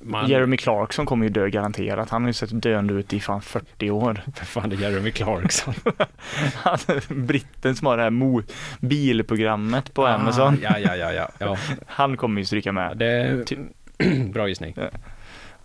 [0.06, 2.10] Man, Jeremy Clarkson kommer ju dö garanterat.
[2.10, 4.20] Han har ju sett döende ut i fan 40 år.
[4.34, 5.74] För fan det är Jeremy Clarkson.
[6.54, 6.78] Han,
[7.08, 8.44] britten som har det här mo-
[8.80, 10.54] bilprogrammet på Amazon.
[10.54, 11.28] Ah, ja, ja, ja, ja.
[11.38, 11.56] ja.
[11.86, 12.96] Han kommer ju stryka med.
[12.98, 13.56] Det Ty-
[14.32, 14.74] bra gissning.
[14.76, 14.90] Vad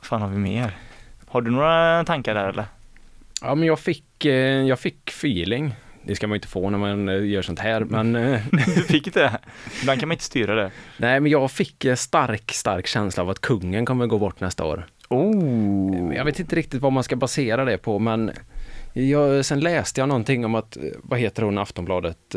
[0.01, 0.77] fan har vi mer?
[1.27, 2.65] Har du några tankar där eller?
[3.41, 4.33] Ja, men jag fick, eh,
[4.67, 5.75] jag fick feeling.
[6.09, 9.13] Det ska man inte få när man eh, gör sånt här, men eh, Du fick
[9.13, 9.39] det?
[9.81, 10.71] Ibland kan man inte styra det.
[10.97, 14.65] nej, men jag fick eh, stark, stark känsla av att kungen kommer gå bort nästa
[14.65, 14.85] år.
[15.09, 16.15] Oh!
[16.15, 18.31] Jag vet inte riktigt vad man ska basera det på, men
[18.93, 22.35] jag, sen läste jag någonting om att, vad heter hon, Aftonbladet?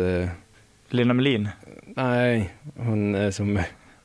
[0.88, 1.48] Lena Melin?
[1.86, 3.58] nej, hon som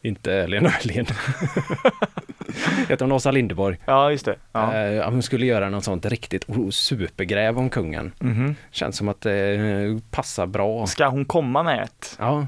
[0.08, 1.05] inte Lena Melin.
[2.89, 3.78] heter hon Åsa Linderborg?
[3.86, 4.36] Ja, just det.
[4.51, 4.74] Ja.
[4.76, 8.12] Eh, hon skulle göra något sånt riktigt oh, supergräv om kungen.
[8.20, 8.55] Mhm.
[8.72, 10.88] Känns som att det passar bra.
[10.88, 12.16] Ska hon komma med ett?
[12.20, 12.47] Ja,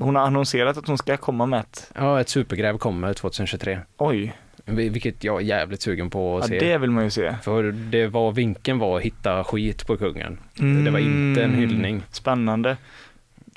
[0.00, 1.90] Hon har annonserat att hon ska komma med ett.
[1.94, 3.78] ja ett supergräv kommer 2023.
[3.96, 4.32] Oj,
[4.66, 6.66] Vil- Vilket jag är jävligt sugen på att ja, se.
[6.72, 7.34] det vill man ju se.
[7.42, 10.38] För det var vinkeln var att hitta skit på kungen.
[10.84, 11.54] Det var inte en Mm.
[11.60, 12.02] hyllning.
[12.10, 12.76] Spännande.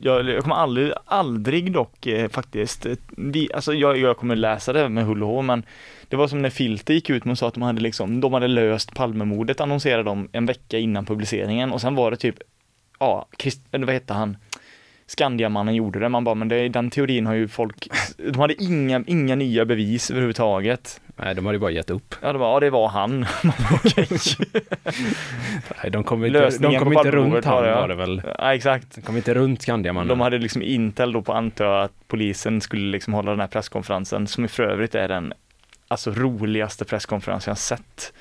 [0.03, 4.73] Jag, jag kommer aldrig, aldrig dock eh, faktiskt, eh, vi, alltså jag, jag kommer läsa
[4.73, 5.63] det med hull och hår, men
[6.07, 8.33] det var som när Filter gick ut med och sa att de hade liksom, de
[8.33, 12.35] hade löst Palmemordet annonserade de en vecka innan publiceringen och sen var det typ,
[12.99, 14.37] ja, Christ, eller vad hette han?
[15.11, 17.87] Skandiamannen gjorde det, man bara, men det, den teorin har ju folk,
[18.17, 21.01] de hade inga, inga nya bevis överhuvudtaget.
[21.15, 22.15] Nej, de hade ju bara gett upp.
[22.21, 23.25] Ja, det var, ja, det var han.
[23.43, 24.07] Bara, Okej.
[25.83, 28.21] Nej, de kom inte, de kom inte runt han var det väl.
[28.37, 28.95] Ja, exakt.
[28.95, 30.07] De kom inte runt Skandiamannen.
[30.07, 33.47] De hade liksom intel då på antar jag att polisen skulle liksom hålla den här
[33.47, 35.33] presskonferensen som för övrigt är den
[35.87, 38.13] alltså roligaste presskonferensen jag sett.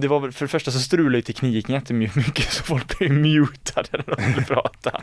[0.00, 3.88] Det var väl, för det första så strulade ju tekniken jättemycket så folk blev mutade
[3.92, 5.00] när de skulle prata.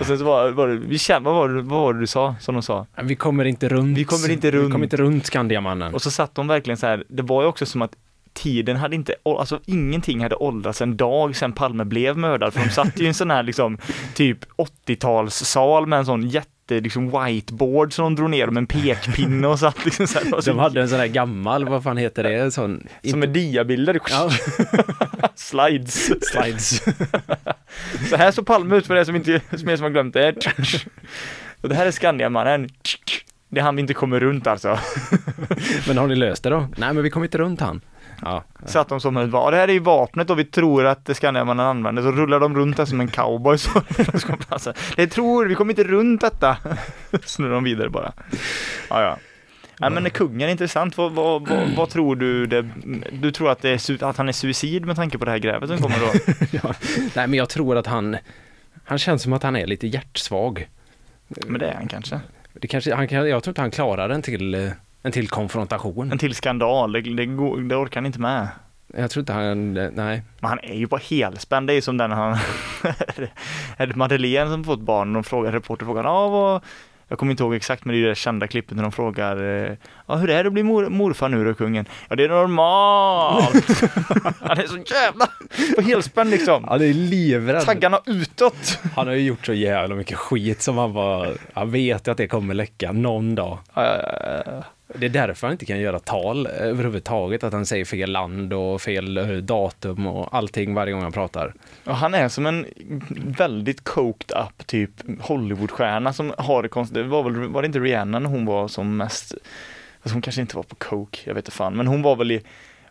[0.00, 2.06] Och sen så var, var det, vi kände, vad var, det, vad var det du
[2.06, 2.86] sa som de sa?
[3.02, 3.98] Vi kommer inte runt.
[3.98, 4.72] Vi kommer inte Vi runt.
[4.72, 5.94] kommer inte runt Skandiamannen.
[5.94, 7.92] Och så satt de verkligen så här, det var ju också som att
[8.34, 12.70] tiden hade inte, alltså ingenting hade åldrats en dag sedan Palme blev mördad, för de
[12.70, 13.78] satt ju i en sån här liksom
[14.14, 14.38] typ
[14.86, 19.58] 80-talssal med en sån jätte liksom whiteboard som de drog ner med en pekpinne och
[19.58, 22.52] satt liksom så här, De hade en sån här gammal, vad fan heter det, en
[22.52, 22.86] sån...
[23.10, 24.30] som är diabilder, Ja,
[25.34, 26.10] slides.
[26.32, 26.82] slides.
[28.10, 30.34] Så här såg Palme ut för det som inte, som är som har glömt det.
[31.60, 32.68] Och det här är Skandiamannen.
[33.48, 34.78] Det är han vi inte kommer runt alltså.
[35.86, 36.68] Men har ni löst det då?
[36.76, 37.80] Nej, men vi kommer inte runt han.
[38.22, 40.86] Ja, Så att de som ett var, det här är ju vapnet och vi tror
[40.86, 43.58] att Skandiamannen använder, så rullar de runt där som en cowboy.
[43.58, 43.70] Så
[44.48, 46.56] alltså, det tror vi kommer inte runt detta.
[47.24, 48.12] Snurrar de vidare bara.
[48.90, 49.18] Ja, ja.
[49.80, 52.68] Nej men kungen är intressant, vad, vad, vad, vad tror du det,
[53.12, 55.68] du tror att, det är, att han är suicid med tanke på det här grävet
[55.68, 56.32] som kommer då?
[56.62, 56.74] ja.
[57.14, 58.16] Nej, men jag tror att han,
[58.84, 60.68] han känns som att han är lite hjärtsvag.
[61.46, 62.20] Men det är han kanske.
[62.52, 64.70] Det kanske, han, jag tror inte han klarar en till, eh,
[65.06, 66.12] en till konfrontation.
[66.12, 68.48] En till skandal, det, det, går, det orkar han inte med.
[68.96, 70.22] Jag tror inte han, nej.
[70.40, 72.32] Men han är ju bara helspänd, det är ju som den han,
[73.76, 76.62] är det Madeleine som fått barn och de frågar, reporter frågar, ja vad,
[77.08, 79.36] jag kommer inte ihåg exakt men det är ju det kända klippet när de frågar,
[79.36, 79.72] eh,
[80.06, 81.88] ja hur är det att bli mor, morfar nu då kungen?
[82.08, 83.54] Ja det är normalt!
[84.40, 85.28] han är så jävla
[85.76, 86.64] på helspänd liksom.
[86.64, 87.64] Han är livrädd.
[87.64, 88.78] Taggarna utåt.
[88.94, 92.18] Han har ju gjort så jävla mycket skit som han bara, han vet ju att
[92.18, 93.58] det kommer läcka någon dag.
[93.74, 94.64] Ja, ja, ja.
[94.94, 98.82] Det är därför han inte kan göra tal överhuvudtaget, att han säger fel land och
[98.82, 101.54] fel eh, datum och allting varje gång han pratar.
[101.84, 102.66] Och han är som en
[103.38, 106.94] väldigt coked up typ Hollywoodstjärna som har det konstigt.
[106.94, 109.34] Det var väl, var det inte Rihanna när hon var som mest,
[110.02, 112.32] alltså hon kanske inte var på coke, jag vet inte fan, men hon var väl
[112.32, 112.42] i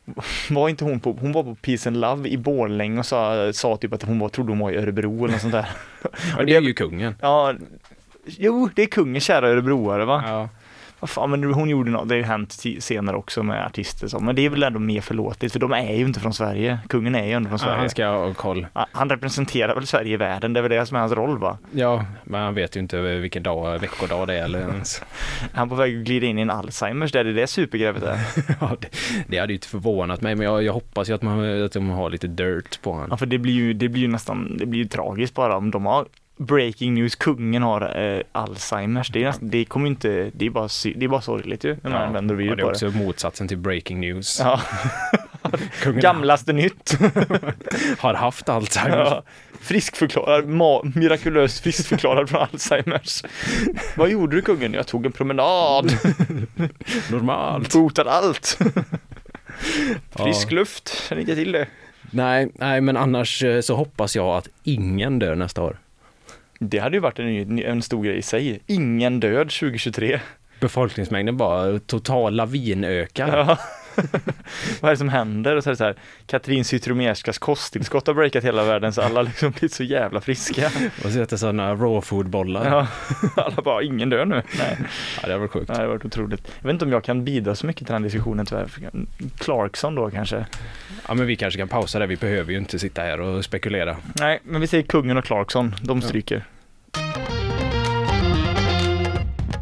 [0.50, 3.78] var inte hon på, hon var på Peace and Love i Borlänge och sa, sa
[3.78, 5.70] typ att hon var, trodde hon var i Örebro eller något sånt där.
[6.38, 7.16] Och det är ju kungen.
[7.22, 7.54] Ja,
[8.26, 10.24] jo, det är kungen kära örebroare va?
[10.28, 10.50] Ja.
[11.08, 14.36] Fan, men hon gjorde något, det har ju hänt senare också med artister så, men
[14.36, 16.80] det är väl ändå mer förlåtligt för de är ju inte från Sverige.
[16.90, 17.78] Kungen är ju ändå från Ja, Sverige.
[17.80, 18.68] han ska ha koll.
[18.74, 21.38] Ja, Han representerar väl Sverige i världen, det är väl det som är hans roll
[21.40, 21.58] va?
[21.72, 25.02] Ja, men han vet ju inte vilken dag, veckodag det är eller ens.
[25.54, 28.04] Är Han på väg att glida in i en Alzheimers, det är det det supergreppet
[28.04, 28.20] är.
[28.62, 28.88] Ja, det,
[29.28, 31.90] det hade ju inte förvånat mig, men jag, jag hoppas ju att, man, att de
[31.90, 33.08] har lite dirt på honom.
[33.12, 35.72] Ja, för det blir ju, det blir ju nästan, det blir ju tragiskt bara om
[35.72, 36.06] de har
[36.38, 39.10] breaking news, kungen har eh, Alzheimers.
[39.10, 41.90] Det, är nästan, det kommer inte, det är bara, det är bara sorgligt ju när
[41.92, 42.98] man vänder och ja, vrider det är på också det.
[42.98, 44.40] motsatsen till breaking news.
[44.40, 44.62] Ja,
[46.02, 46.98] gamlaste nytt.
[48.00, 48.98] har haft Alzheimer.
[48.98, 49.24] Ja.
[49.62, 50.48] Friskförklarad,
[50.96, 53.24] mirakulöst friskförklarad från Alzheimers.
[53.98, 54.74] Vad gjorde du kungen?
[54.74, 55.92] Jag tog en promenad,
[57.12, 57.74] Normalt.
[57.74, 58.58] botade allt.
[60.18, 60.26] Ja.
[60.26, 61.68] Frisk luft, känner inte till det.
[62.12, 65.78] Nej, nej, men annars eh, så hoppas jag att ingen dör nästa år.
[66.60, 68.60] Det hade ju varit en, en stor grej i sig.
[68.68, 70.20] Ingen död 2023.
[70.60, 73.38] Befolkningsmängden bara total lavinökar.
[73.38, 73.58] Ja.
[74.82, 75.56] Vad är det som händer?
[75.56, 75.96] Och så är det så här,
[76.28, 80.72] Katrin Zytomierskas kosttillskott har breakat hela världen så alla liksom blivit så jävla friska.
[81.06, 82.66] Och så äter sådana raw food bollar.
[82.66, 82.88] Ja.
[83.44, 84.42] Alla bara, ingen dör nu.
[84.58, 84.78] Nej,
[85.22, 85.68] Ja, det var sjukt.
[85.68, 86.52] Nej, det har varit otroligt.
[86.60, 88.68] Jag vet inte om jag kan bidra så mycket till den här diskussionen tyvärr.
[89.38, 90.46] Clarkson då kanske?
[91.08, 92.08] Ja, men vi kanske kan pausa där.
[92.08, 93.98] Vi behöver ju inte sitta här och spekulera.
[94.20, 96.44] Nej, men vi säger kungen och Clarkson, de stryker.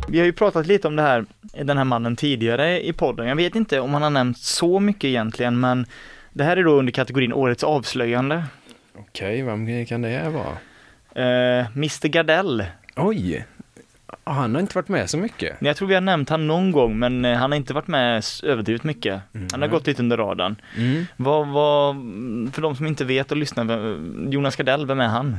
[0.07, 3.27] Vi har ju pratat lite om det här, den här mannen tidigare i podden.
[3.27, 5.85] Jag vet inte om han har nämnt så mycket egentligen, men
[6.33, 8.43] det här är då under kategorin Årets avslöjande.
[8.95, 10.57] Okej, vem kan det vara?
[11.15, 12.65] Eh, Mr Gardell.
[12.95, 13.45] Oj!
[14.23, 15.57] Han har inte varit med så mycket.
[15.59, 18.23] Jag tror vi har nämnt han någon gång, men eh, han har inte varit med
[18.43, 19.21] överdrivet mycket.
[19.51, 20.55] Han har gått lite under radarn.
[20.77, 21.05] Mm.
[21.15, 21.95] Vad, vad,
[22.53, 23.97] för de som inte vet och lyssnar,
[24.31, 25.37] Jonas Gardell, vem är han?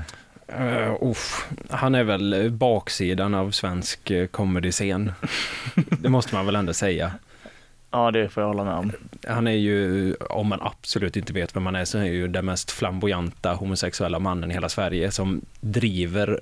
[0.53, 1.49] Uh, uff.
[1.71, 5.13] Han är väl eh, baksidan av svensk eh, comedy-scen.
[5.75, 7.13] det måste man väl ändå säga.
[7.91, 8.93] Ja, det får jag hålla med om.
[9.29, 12.29] Han är ju, om man absolut inte vet vem han är, så är han ju
[12.29, 16.41] den mest flamboyanta homosexuella mannen i hela Sverige som driver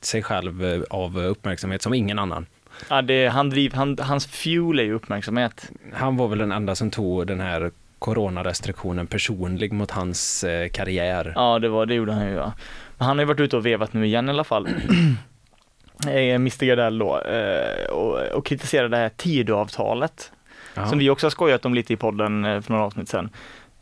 [0.00, 2.46] sig själv av uppmärksamhet som ingen annan.
[2.90, 5.70] Ja, det, han driv, han, hans fuel är ju uppmärksamhet.
[5.92, 11.32] Han var väl den enda som tog den här coronarestriktionen personlig mot hans karriär.
[11.34, 12.52] Ja, det var, det gjorde han ju ja.
[12.98, 14.68] Han har ju varit ute och vevat nu igen i alla fall.
[16.06, 20.32] Eh, Mr Gardell då, eh, och, och kritiserade det här Tidöavtalet.
[20.74, 20.86] Ja.
[20.86, 23.30] Som vi också har skojat om lite i podden eh, för några avsnitt sedan.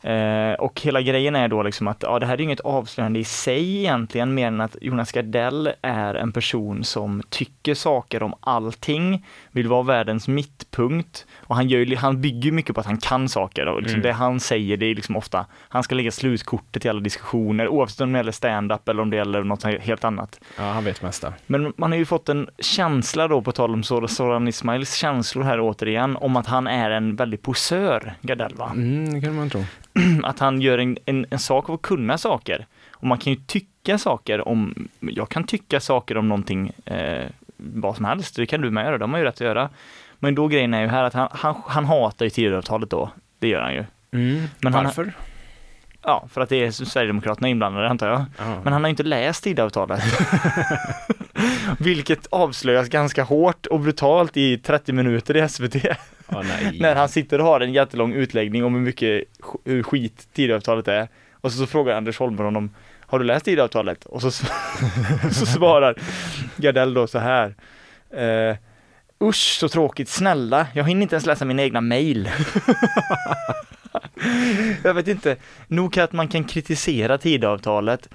[0.03, 3.25] Eh, och hela grejen är då liksom att ja, det här är inget avslöjande i
[3.25, 9.27] sig egentligen, mer än att Jonas Gardell är en person som tycker saker om allting,
[9.51, 13.29] vill vara världens mittpunkt och han, gör, han bygger ju mycket på att han kan
[13.29, 14.07] saker och liksom Mm.
[14.07, 18.01] det han säger det är liksom ofta, han ska lägga slutkortet i alla diskussioner oavsett
[18.01, 20.41] om det gäller stand-up eller om det gäller något helt annat.
[20.59, 21.33] ja, han vet mesta.
[21.47, 25.43] Men man har ju fått en känsla då, på tal om Sor- Soran Ismails känslor
[25.45, 28.71] här återigen, om att han är en väldig posör, Gardell va?
[28.75, 29.65] Mm, det kan man tro.
[30.23, 32.67] Att han gör en, en, en sak av att kunna saker.
[32.93, 37.25] Och man kan ju tycka saker om, jag kan tycka saker om någonting, eh,
[37.75, 39.71] vad som helst, det kan du med göra, det har ju rätt att göra.
[40.19, 43.49] Men då grejen är ju här att han, han, han hatar ju Tidöavtalet då, det
[43.49, 43.85] gör han ju.
[44.13, 44.45] Mm.
[44.61, 45.13] Men han- Varför?
[46.03, 48.25] Ja, för att det är Sverigedemokraterna inblandade antar jag.
[48.39, 48.61] Ja.
[48.65, 50.03] Men han har ju inte läst Tidöavtalet.
[51.79, 55.75] Vilket avslöjas ganska hårt och brutalt i 30 minuter i SVT.
[56.29, 56.79] Nej.
[56.81, 59.23] När han sitter och har en jättelång utläggning om hur mycket
[59.65, 61.09] hur skit Tidöavtalet är.
[61.33, 62.71] Och så, så frågar Anders Holmberg honom,
[63.07, 64.05] har du läst Tidöavtalet?
[64.05, 64.31] Och så,
[65.33, 65.95] så svarar
[66.57, 67.55] Gardell då så här.
[68.11, 68.57] Eh,
[69.21, 72.31] Usch så tråkigt, snälla, jag hinner inte ens läsa mina egna mejl.
[74.85, 75.37] jag vet inte,
[75.69, 78.09] nog att man kan kritisera Tidöavtalet,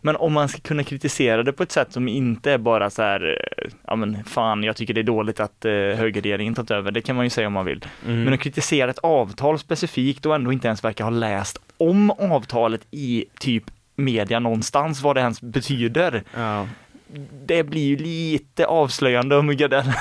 [0.00, 3.02] men om man ska kunna kritisera det på ett sätt som inte är bara så
[3.02, 6.90] här, eh, ja men fan, jag tycker det är dåligt att eh, högerregeringen tagit över,
[6.90, 7.84] det kan man ju säga om man vill.
[8.06, 8.24] Mm.
[8.24, 12.86] Men att kritisera ett avtal specifikt och ändå inte ens verka ha läst om avtalet
[12.90, 13.64] i typ
[13.96, 16.22] media någonstans, vad det ens betyder.
[16.36, 16.66] Ja.
[17.46, 19.92] Det blir ju lite avslöjande om Gardell.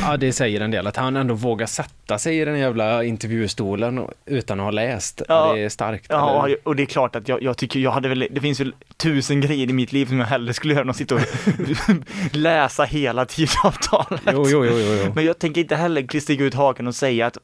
[0.00, 0.86] Ja, det säger en del.
[0.86, 5.22] Att han ändå vågar sätta sig i den jävla intervjustolen utan att ha läst.
[5.28, 5.52] Ja.
[5.54, 6.06] Det är starkt.
[6.08, 6.58] Ja, eller?
[6.64, 9.40] och det är klart att jag, jag tycker jag hade väl, det finns väl tusen
[9.40, 11.20] grejer i mitt liv som jag hellre skulle göra än att sitta och
[12.32, 14.22] läsa hela tidavtalet.
[14.26, 15.12] Jo, jo, jo, jo, jo.
[15.14, 17.38] Men jag tänker inte heller sticka ut haken och säga att,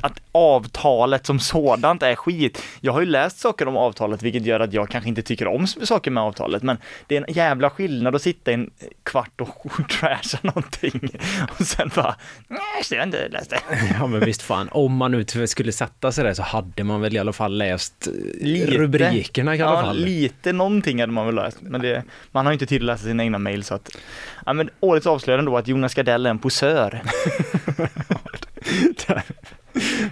[0.00, 2.62] att avtalet som sådant är skit.
[2.80, 5.66] Jag har ju läst saker om avtalet vilket gör att jag kanske inte tycker om
[5.66, 8.70] saker med avtalet men det är en jävla skillnad att sitta i en
[9.02, 11.10] kvart och trasha någonting
[11.58, 12.16] och sen bara,
[12.48, 13.58] nej, jag inte läst det.
[13.98, 17.14] Ja men visst fan, om man nu skulle sätta sig där så hade man väl
[17.14, 18.12] i alla fall läst eh,
[18.46, 18.70] Lite.
[18.70, 19.96] rubrikerna i alla ja, fall.
[19.98, 23.24] lite någonting hade man väl läst, men det, man har inte tid att läsa sina
[23.24, 23.96] egna mejl så att,
[24.46, 27.02] ja men årets avslöjande då att Jonas Gardell är en posör.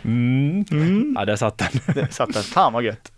[0.05, 1.15] Mm.
[1.19, 1.95] Ja, där satt den.
[1.95, 3.13] Det satt där, fan vad gött.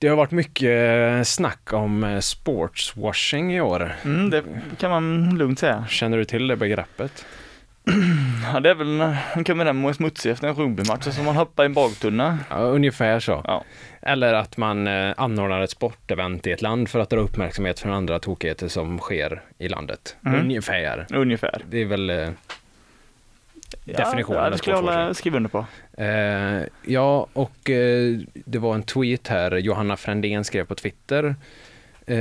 [0.00, 3.92] Det har varit mycket snack om eh, sportswashing i år.
[4.04, 4.44] Mm, det
[4.78, 5.84] kan man lugnt säga.
[5.88, 7.26] Känner du till det begreppet?
[8.52, 11.22] Ja, det är väl när man kommer hem och är smutsig efter en rugbymatch så
[11.22, 12.38] man hoppar i en bagtunna.
[12.50, 13.42] Ja, ungefär så.
[13.44, 13.64] Ja.
[14.02, 17.92] Eller att man eh, anordnar ett sportevent i ett land för att dra uppmärksamhet från
[17.92, 20.16] andra tokigheter som sker i landet.
[20.26, 20.40] Mm.
[20.40, 21.06] Ungefär.
[21.14, 21.62] Ungefär.
[21.70, 22.28] Det är väl eh,
[23.84, 25.66] definitionen ja, det skulle jag skriva under på.
[26.02, 26.62] Eh,
[26.92, 31.34] ja, och eh, det var en tweet här, Johanna Frändén skrev på Twitter.
[32.06, 32.16] Eh,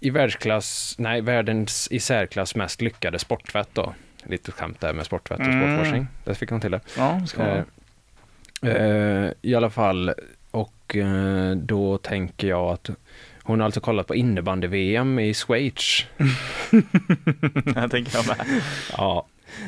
[0.00, 3.94] I världsklass, nej, världens i särklass mest lyckade sporttvätt då.
[4.26, 5.60] Lite skämt där med sporttvätt och Mm.
[5.76, 6.06] sportwashing.
[6.24, 6.80] Där fick hon till det.
[6.96, 7.42] Ja, ska.
[7.42, 7.62] Eh,
[8.70, 10.12] eh, I alla fall,
[10.50, 12.90] och eh, då tänker jag att
[13.42, 16.04] hon har alltså kollat på innebandy-VM i Schweiz.
[17.74, 18.60] jag tänker jag med.
[18.96, 19.26] Ja,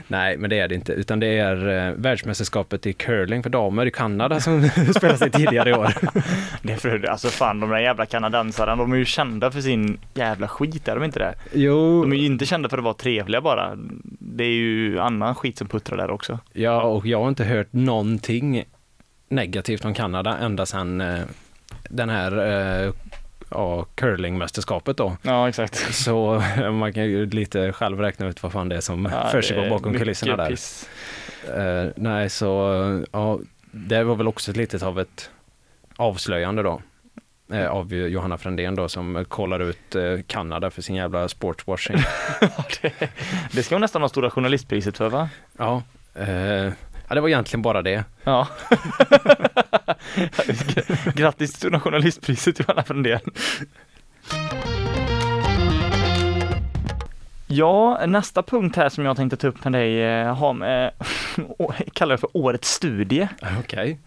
[0.09, 3.87] nej, men det är det inte, utan det är eh, världsmästerskapet i curling för damer
[3.87, 5.95] i Kanada som spelas i tidigare i år.
[6.63, 9.99] Det är för, alltså fan de där jävla kanadensarna, de är ju kända för sin
[10.15, 11.35] jävla skit, är de inte det?
[11.53, 13.73] Jo, De är ju inte kända för att vara trevliga bara.
[14.19, 16.39] Det är ju annan skit som puttrar där också.
[16.53, 18.65] ja, och jag har inte hört någonting
[19.29, 21.21] negativt om Kanada ända sedan eh,
[21.91, 22.33] den här
[22.87, 22.93] eh,
[23.51, 25.17] ja, curlingmästerskapet då.
[25.23, 25.95] Ja, exakt.
[25.95, 26.43] Så
[26.73, 29.95] man kan ju lite själv räkna ut vad fan det är som Ja, försiggår bakom
[29.95, 30.49] kulisserna där.
[30.51, 30.89] piss.
[31.57, 33.39] Eh, nej, så ja,
[33.71, 35.31] det var väl också lite av ett
[35.97, 36.83] avslöjande då.
[37.53, 41.97] eh, Av Johanna Frändén då som kollar ut eh, Kanada för sin jävla sportswashing.
[42.83, 42.93] det,
[43.53, 45.29] det ska hon nästan ha Stora Journalistpriset för va?
[45.59, 45.83] ja,
[46.15, 46.73] eh,
[47.09, 48.05] ja, det var egentligen bara det.
[48.25, 48.49] Ja.
[51.15, 53.21] Grattis till Stora Journalistpriset Johanna Frändén.
[57.47, 60.93] Ja, nästa punkt här som jag tänkte ta upp med dig eh, har med,
[61.93, 63.29] kallar det för årets studie.
[63.59, 63.99] Okej.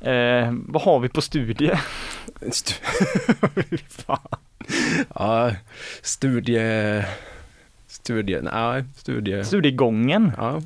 [0.00, 1.72] Eh, vad har vi på studie?
[2.40, 2.74] St-.
[5.14, 5.52] Ja,
[6.02, 7.02] studie...
[8.06, 8.40] Studie...
[8.42, 9.44] Nej, studie...
[9.44, 10.32] Studiegången.
[10.36, 10.60] Ja.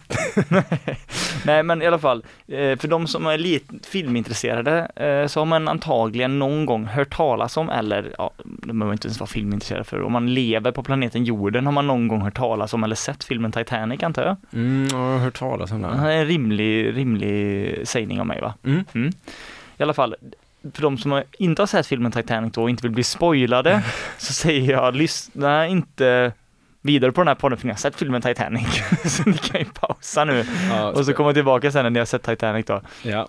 [1.44, 5.44] Nej men i alla fall, eh, för de som är lite filmintresserade eh, så har
[5.44, 9.86] man antagligen någon gång hört talas om, eller ja, det behöver inte ens vara filmintresserad
[9.86, 12.96] för, om man lever på planeten jorden har man någon gång hört talas om eller
[12.96, 14.36] sett filmen Titanic antar jag.
[14.52, 15.98] Mm, jag har hört talas om Det den.
[15.98, 18.54] här är en rimlig, rimlig sägning av mig va?
[18.64, 19.12] Mm.
[19.78, 20.14] I alla fall,
[20.74, 23.82] för de som inte har sett filmen Titanic då och inte vill bli spoilade
[24.18, 26.32] så säger jag lyssna inte
[26.82, 28.82] vidare på den här podden för ni har sett filmen Titanic.
[29.04, 32.06] så ni kan ju pausa nu Ja, och så komma tillbaka sen när ni har
[32.06, 32.80] sett Titanic då.
[33.02, 33.28] Ja.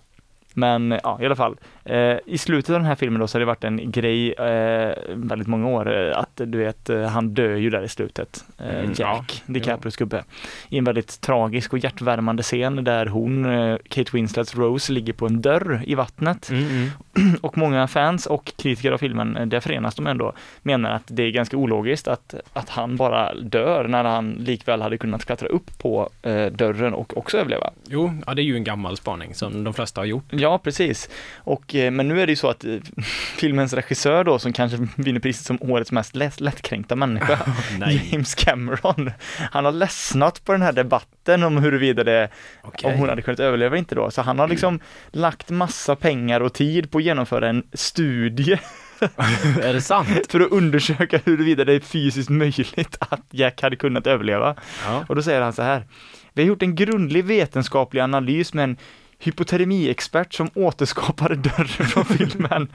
[0.53, 1.57] Men ja, i alla fall.
[1.85, 4.95] Eh, I slutet av den här filmen då så har det varit en grej eh,
[5.07, 8.45] väldigt många år eh, att du vet, eh, han dör ju där i slutet.
[8.57, 10.23] Eh, Mm, Jack, ja, DiCaprios gubbe.
[10.69, 15.25] I en väldigt tragisk och hjärtvärmande scen där hon, eh, Kate Winslets Rose, ligger på
[15.25, 16.49] en dörr i vattnet.
[16.49, 16.89] Mm, mm.
[17.41, 21.31] Och många fans och kritiker av filmen, där förenas de ändå, menar att det är
[21.31, 26.09] ganska ologiskt att, att han bara dör när han likväl hade kunnat klättra upp på
[26.51, 27.69] dörren och också överleva.
[27.87, 30.25] Jo, ja, det är ju en gammal spaning som de flesta har gjort.
[30.29, 31.09] Ja, precis.
[31.37, 32.75] Och Och, eh, men nu är det ju så att eh,
[33.37, 37.39] filmens regissör då, som kanske vinner priset som årets mest lätt, lättkränkta människa,
[37.79, 38.09] Nej.
[38.11, 39.11] James Cameron,
[39.51, 42.29] han har ledsnat på den här debatten om huruvida det,
[42.61, 42.93] Okej.
[42.93, 44.11] om hon hade kunnat överleva inte då.
[44.11, 44.79] Så han har liksom
[45.11, 48.59] lagt massa pengar och tid på att genomföra en studie
[49.61, 50.09] Är det sant?
[50.29, 54.55] för att undersöka huruvida det är fysiskt möjligt att Jack hade kunnat överleva.
[54.85, 55.05] Ja.
[55.09, 55.85] Och då säger han så här.
[56.33, 58.77] Vi har gjort en grundlig vetenskaplig analys med en
[59.21, 62.67] hypotermiexpert som återskapade dörren från filmen.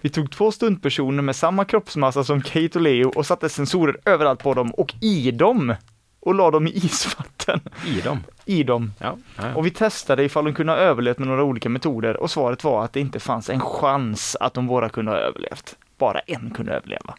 [0.00, 4.42] Vi tog två stuntpersoner med samma kroppsmassa som Kate och Leo och satte sensorer överallt
[4.42, 5.74] på dem och i dem
[6.20, 7.60] och la dem i isvatten.
[7.86, 8.24] I dem?
[8.44, 8.92] I dem.
[8.98, 9.16] Ja.
[9.36, 9.54] ja.
[9.54, 12.84] Och vi testade ifall de kunde ha överlevt med några olika metoder och svaret var
[12.84, 15.76] att det inte fanns en chans att de båda kunde ha överlevt.
[15.98, 17.14] Bara en kunde överleva.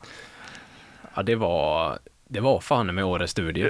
[1.15, 1.99] ja, det var,
[2.33, 3.69] det var fan med årets studie.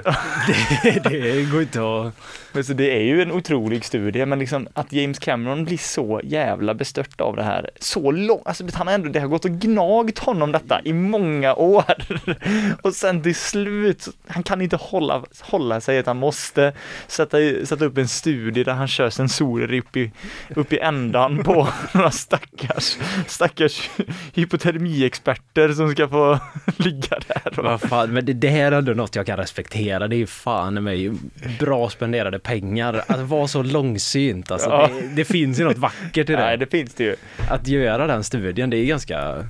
[0.82, 2.14] det, det går inte att...
[2.52, 6.20] Men så det är ju en otrolig studie, men liksom att James Cameron blir så
[6.24, 9.50] jävla bestört av det här så långt, alltså han har ändå, det har gått och
[9.50, 11.94] gnagt honom detta i många år.
[12.82, 16.72] Och sen till slut, han kan inte hålla, hålla sig att han måste
[17.06, 20.12] sätta, sätta upp en studie där han kör sensorer upp i,
[20.54, 22.96] upp i ändan på några stackars,
[23.26, 23.90] stackars
[24.34, 26.38] hypotermiexperter som ska få
[26.76, 27.62] ligga där.
[27.62, 30.08] Vad fan, men det, det här är ändå något jag kan respektera.
[30.08, 31.12] Det är fan i mig
[31.60, 33.04] bra spenderade pengar.
[33.06, 34.70] Att vara så långsynt alltså.
[34.70, 34.88] Ja.
[34.88, 36.38] Det, det finns ju något vackert i det.
[36.38, 37.16] nej, det finns det ju.
[37.50, 39.46] Att göra den studien, det är ganska...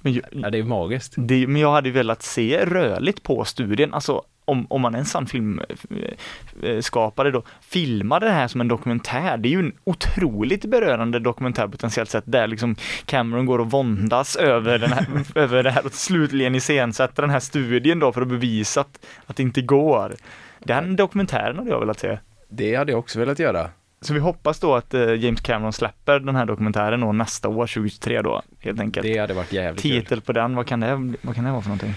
[0.00, 1.14] Men ju, Ja, det är magiskt.
[1.16, 4.98] Det, men jag hade ju velat se rörligt på studien, alltså om, om man är
[4.98, 9.36] en sann filmskapare då, filma det här som en dokumentär.
[9.36, 14.36] Det är ju en otroligt berörande dokumentär potentiellt sett, där liksom Cameron går och våndas
[14.36, 18.28] över, den här, över det här och slutligen iscensätter den här studien då för att
[18.28, 20.14] bevisa att, att det inte går.
[20.58, 22.18] Den dokumentären hade jag velat se.
[22.48, 23.70] Det hade jag också velat göra.
[24.00, 27.66] Så vi hoppas då att eh, James Cameron släpper den här dokumentären då nästa år,
[27.66, 29.06] 2023 då, helt enkelt.
[29.06, 29.90] Det hade varit jävligt kul.
[29.90, 31.94] Titel på den, vad kan det, vad kan det vara för någonting?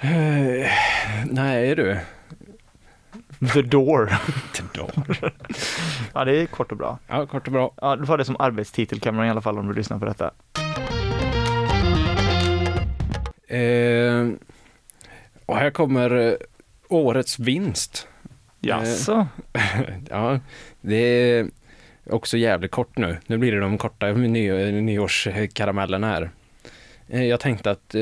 [0.00, 0.70] Eh,
[1.24, 1.98] nej du.
[3.52, 4.12] The Door.
[4.74, 4.90] Då.
[6.14, 6.98] Ja, det är kort och bra.
[7.08, 7.72] Ja, kort och bra.
[7.76, 10.30] Ja, du får det som arbetstitel Cameron i alla fall om du lyssnar på detta.
[13.56, 14.28] Eh,
[15.46, 16.34] och här kommer eh,
[16.88, 18.08] årets vinst.
[18.60, 19.26] Jaså?
[20.10, 20.40] Ja,
[20.80, 21.50] det är
[22.10, 23.18] också jävligt kort nu.
[23.26, 26.30] Nu blir det de korta ny, nyårskaramellerna här.
[27.10, 28.00] Eh, Jag tänkte att eh,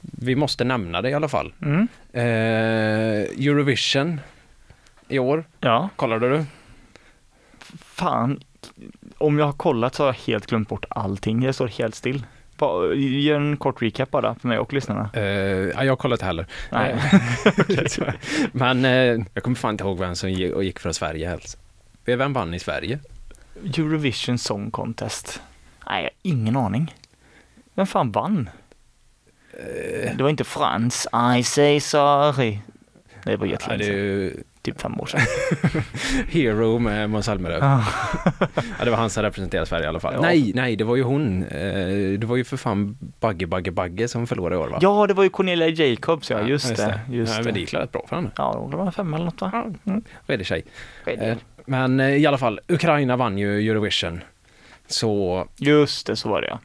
[0.00, 1.52] vi måste nämna det i alla fall.
[1.62, 1.88] Mm.
[2.12, 2.22] Eh,
[3.46, 4.20] Eurovision
[5.08, 6.44] i år, Ja, kollade du?
[7.78, 8.40] fan.
[9.18, 11.42] Om jag har kollat så har jag helt glömt bort allting.
[11.42, 12.22] Jag står helt still.
[12.96, 15.10] Gör en kort recap bara för mig och lyssnarna.
[15.14, 16.46] Eh, ja, jag har kollat heller.
[16.72, 16.90] Nej.
[16.90, 18.14] Eh,
[18.52, 21.58] Men eh, jag kommer fan inte ihåg vem som gick från Sverige helst.
[22.04, 22.98] Vem vann i Sverige?
[23.64, 25.42] Eurovision Song Contest.
[25.90, 26.94] Nej, jag har ingen aning.
[27.74, 28.50] Vem fan vann?
[30.16, 31.06] Det var inte Frans.
[31.38, 32.58] I say sorry.
[33.24, 33.96] Det var Ja, jättelänge det är sedan.
[33.96, 35.20] ju Typ fem år sedan.
[36.28, 37.58] Hero med Måns Zelmerlöw.
[37.66, 37.84] Ja.
[38.78, 40.14] Ja, det var han som representerade Sverige i alla fall.
[40.14, 40.20] Ja.
[40.20, 41.42] Nej, nej, det var ju hon.
[41.42, 44.78] Eh, Det var ju för fan Bagge Bagge Bagge som förlorade i år va?
[44.80, 46.40] Ja, det var ju Cornelia Jacobs, ja.
[46.42, 47.00] Just det.
[47.10, 47.44] Just ja, det.
[47.44, 48.30] Men det gick rätt bra för henne.
[48.36, 49.50] Ja, det var fem eller något va?
[49.52, 50.02] Ja, Mm.
[50.26, 50.64] Redig tjej.
[51.06, 54.20] Eh, Men eh, i alla fall, Ukraina vann ju Eurovision.
[54.86, 56.58] Så Just det, så var det ja.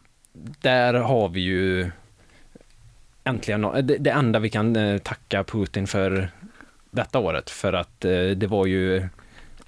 [0.61, 1.91] där har vi ju
[3.23, 6.29] äntligen det, det enda vi kan eh, tacka Putin för
[6.91, 9.07] detta året för att eh, det var ju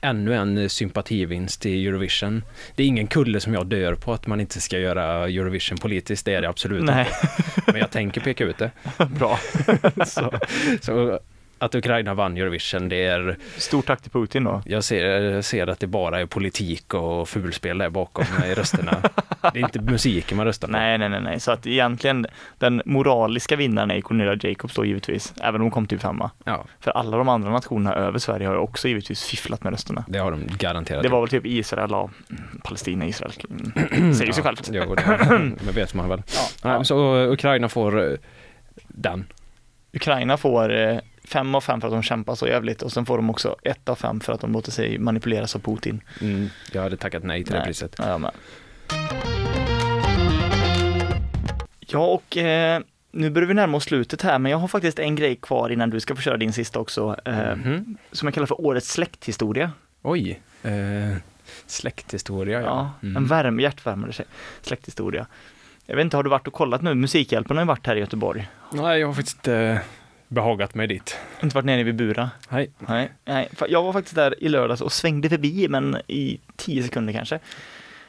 [0.01, 2.43] ännu en sympativinst i Eurovision.
[2.75, 6.25] Det är ingen kulle som jag dör på att man inte ska göra Eurovision politiskt,
[6.25, 7.71] det är det absolut Nej, inte.
[7.71, 8.71] Men jag tänker peka ut det.
[9.19, 9.39] bra.
[10.05, 10.33] Så,
[10.81, 11.19] så
[11.61, 14.61] att Ukraina vann Eurovision, det är, Stort tack till Putin då.
[14.65, 18.97] jag ser, jag ser att det bara är politik och fulspel där bakom i rösterna.
[19.41, 20.71] Det är inte musiken man röstar på.
[20.71, 21.39] Nej, nej, nej, nej.
[21.39, 22.25] Så att egentligen
[22.57, 26.31] den moraliska vinnaren är Cornelia Jacobs då givetvis, även om hon kom till femma.
[26.43, 30.03] Ja, För alla de andra nationerna över Sverige har ju också givetvis fifflat med rösterna.
[30.07, 32.09] det har de garanterat Det var väl typ Israel, ja,
[32.63, 33.31] Palestina, Israel.
[33.49, 34.13] Mm.
[34.13, 34.69] Säger sig självt.
[34.71, 36.23] Ja, det, men vet man väl.
[36.63, 38.17] Ja, Nej, så Ukraina får eh,
[38.87, 39.25] den.
[39.93, 40.97] Ukraina får eh,
[41.27, 43.89] fem av fem för att de kämpar så jävligt och sen får de också ett
[43.89, 46.01] av fem för att de låter sig manipuleras av Putin.
[46.21, 47.65] Mm, jag hade tackat nej till det Nej.
[47.67, 47.95] priset.
[47.97, 48.31] Ja, med.
[51.79, 55.15] Ja, och eh, nu börjar vi närma oss slutet här, men jag har faktiskt en
[55.15, 57.97] grej kvar innan du ska få köra din sista också, eh, Mhm.
[58.11, 59.71] som jag kallar för årets släkthistoria.
[60.01, 60.71] Oj, eh,
[61.67, 62.91] släkthistoria Ja, ja.
[63.01, 63.25] en Mm.
[63.27, 64.13] värme, hjärtvärmande
[64.61, 65.27] släkthistoria.
[65.85, 66.93] Jag vet inte, har du varit och kollat nu?
[66.95, 68.47] Musikhjälpen har ju varit här i Göteborg.
[68.73, 69.77] Nej, jag har faktiskt eh,
[70.31, 71.17] behagat mig dit.
[71.43, 72.29] Inte varit nere vid Bura.
[72.49, 72.69] Nej.
[72.79, 73.49] Nej, nej.
[73.69, 77.39] Jag var faktiskt där i lördags och svängde förbi, men i tio sekunder kanske.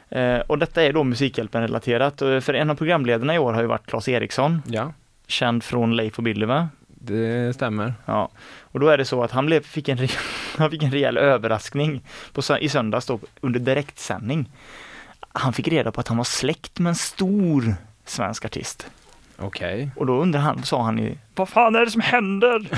[0.09, 2.21] Eh, och detta är då Musikhjälpen-relaterat.
[2.21, 4.93] Och För en av programledarna i år har ju varit Claes Eriksson, Ja,
[5.27, 6.69] känd från Leif och Billy va?
[6.87, 7.93] det stämmer.
[8.05, 8.29] Ja,
[8.61, 10.17] och då är det så att han blev, fick, en, re-
[10.57, 12.01] han fick en rejäl överraskning
[12.33, 14.49] på, i söndags då, under direktsändning.
[15.19, 18.87] Han fick reda på att han var släkt med en stor svensk artist.
[19.37, 19.91] Okej.
[19.95, 22.69] Och då undrar han, sa han ju, vad fan är det som händer?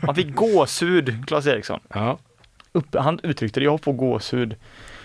[0.06, 1.80] han fick gåshud, Claes Eriksson.
[1.88, 2.18] Ja.
[2.72, 4.56] Upp, han uttryckte det, jag får gåshud.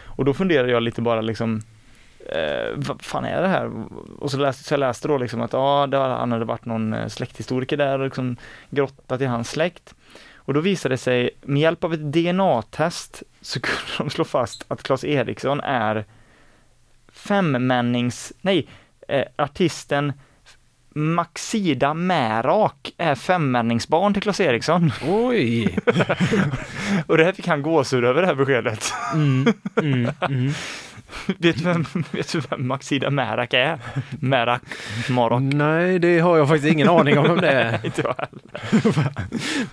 [0.05, 1.61] Och då funderade jag lite bara liksom,
[2.25, 3.71] eh, vad fan är det här?
[4.19, 6.93] Och så läste, så jag läste då liksom att ja, var, han hade varit någon
[6.93, 8.37] eh, släkthistoriker där och liksom
[8.69, 9.95] grottat i hans släkt.
[10.35, 14.65] Och då visade det sig, med hjälp av ett DNA-test så kunde de slå fast
[14.67, 16.05] att Claes Eriksson är
[17.11, 18.67] femmännings, nej,
[19.07, 20.13] eh, artisten
[20.97, 24.91] Maxida Märak är femmänningsbarn till Claes Eriksson.
[25.07, 25.77] Oj!
[27.07, 28.93] Och det här fick han gåshud över det här beskedet.
[29.13, 30.51] Mm, mm, mm.
[31.37, 33.79] vet, du vem, vet du vem Maxida Märak är?
[34.19, 34.61] Märak,
[35.09, 35.41] Marok.
[35.41, 37.79] Nej, det har jag faktiskt ingen aning om vem det är.
[37.85, 39.07] Inte jag heller.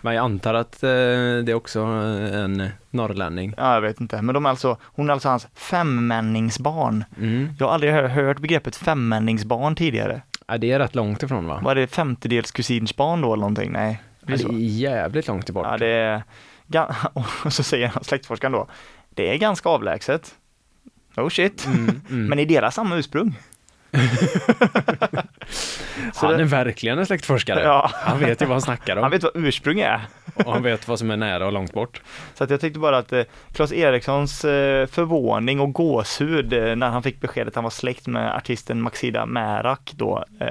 [0.00, 3.54] Men jag antar att eh, det är också en norrlänning.
[3.56, 4.22] Ja, jag vet inte.
[4.22, 7.04] Men de är alltså, hon är alltså hans femmänningsbarn.
[7.18, 7.48] Mm.
[7.58, 10.22] Jag har aldrig hö- hört begreppet femmänningsbarn tidigare.
[10.46, 11.60] Ja, det är rätt långt ifrån va?
[11.64, 13.72] Var det femtedels kusinsbarn då eller någonting?
[13.72, 14.02] Nej.
[14.20, 14.48] Ja, blir det så.
[14.48, 15.66] är jävligt långt bort.
[15.70, 16.22] Ja, det är,
[17.44, 18.68] och så säger släktforskaren då,
[19.10, 20.34] det är ganska avlägset.
[21.16, 21.66] Oh shit.
[21.66, 22.26] Mm, mm.
[22.28, 23.34] Men är deras samma ursprung?
[26.12, 27.62] så han det- är verkligen en släktforskare.
[27.62, 27.90] Ja.
[27.94, 30.00] Han vet ju vad han snackar om Han vet vad ursprung är.
[30.34, 32.02] Och han vet vad som är nära och långt bort.
[32.34, 33.22] Så att jag tyckte bara att eh,
[33.52, 38.06] Claes Erikssons eh, förvåning och gåshud eh, när han fick beskedet att han var släkt
[38.06, 40.46] med artisten Maxida Märak då, eh,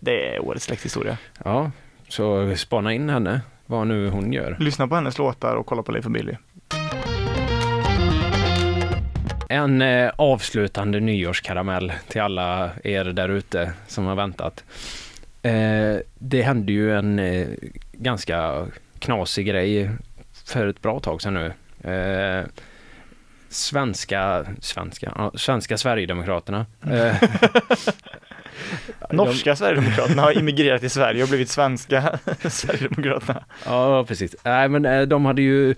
[0.00, 1.16] det är årets släkthistoria.
[1.44, 1.70] Ja,
[2.08, 4.56] så spana in henne, vad nu hon gör.
[4.58, 6.34] Lyssna på hennes låtar och kolla på Leif och Billy.
[9.48, 14.64] En eh, avslutande nyårskaramell till alla er där ute som har väntat.
[15.42, 17.48] Eh, det hände ju en eh,
[17.92, 18.66] ganska
[18.98, 19.90] knasig grej
[20.46, 21.52] för ett bra tag sedan nu.
[21.92, 22.44] Eh,
[23.48, 26.66] svenska, svenska, ja, svenska Sverigedemokraterna.
[26.90, 27.14] Eh,
[29.10, 32.18] Norska Sverigedemokraterna har immigrerat till Sverige och blivit svenska
[32.48, 33.44] Sverigedemokraterna.
[33.66, 34.36] Ja, precis.
[34.44, 35.74] Nej, men eh, de hade ju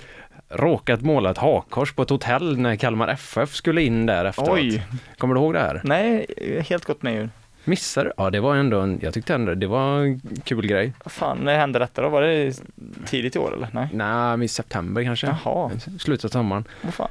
[0.49, 4.49] råkat måla ett hakkors på ett hotell när Kalmar FF skulle in där efteråt.
[4.53, 4.83] Oj,
[5.19, 5.81] Kommer du ihåg det här?
[5.85, 6.27] nej,
[6.69, 7.29] helt gått med ju.
[7.65, 8.13] Missade?
[8.17, 10.93] Ja, det var ändå en, jag tyckte ändå det var en kul grej.
[11.05, 12.09] Vad fan, när hände detta då?
[12.09, 12.63] Var det
[13.07, 13.69] tidigt i år eller?
[13.73, 13.89] Nej.
[13.93, 15.27] Nej, i september kanske.
[15.45, 16.65] Jaha, Slutet av sommaren.
[16.83, 17.11] vad fan.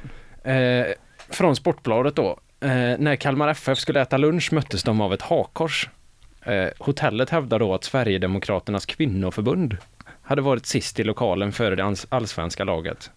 [0.54, 0.86] Eh,
[1.28, 2.38] från Sportbladet då.
[2.60, 5.88] Eh, när Kalmar FF skulle äta lunch möttes de av ett hakkors.
[6.42, 9.76] Eh, hotellet hävdar då att Sverigedemokraternas kvinnoförbund
[10.22, 13.10] hade varit sist i lokalen före det alls- allsvenska laget.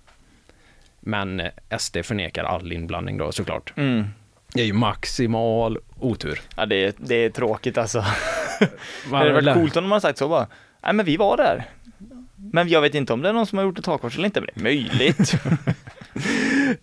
[0.99, 3.73] Men eh, SD förnekar all inblandning då såklart.
[3.77, 4.05] Mm.
[4.54, 6.41] Det är ju maximal otur.
[6.56, 8.06] Ja, det är, det är tråkigt alltså.
[9.10, 10.47] Det hade varit coolt om de hade sagt så bara.
[10.84, 11.66] Nej men vi var där.
[12.36, 14.41] Men jag vet inte om det är någon som har gjort ett hakkors eller inte,
[14.41, 15.36] men det är möjligt.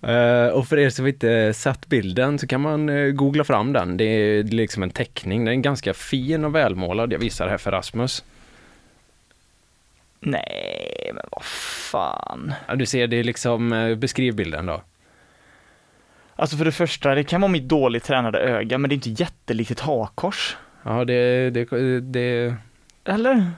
[0.03, 3.97] Eh, och för er som inte sett bilden så kan man eh, googla fram den.
[3.97, 5.45] Det är liksom en teckning.
[5.45, 7.13] Den är ganska fin och välmålad.
[7.13, 8.25] Jag visar här för Rasmus.
[10.21, 12.55] Nej, men vad fan.
[12.69, 14.83] Ja, du ser, det är liksom, eh, beskriv bilden då.
[16.41, 19.23] Alltså för det första, det kan vara mitt dåligt tränade öga, men det är inte
[19.23, 20.57] jättelikt ett hakkors.
[20.83, 22.55] Ja, det, det, det,
[23.05, 23.51] Eller?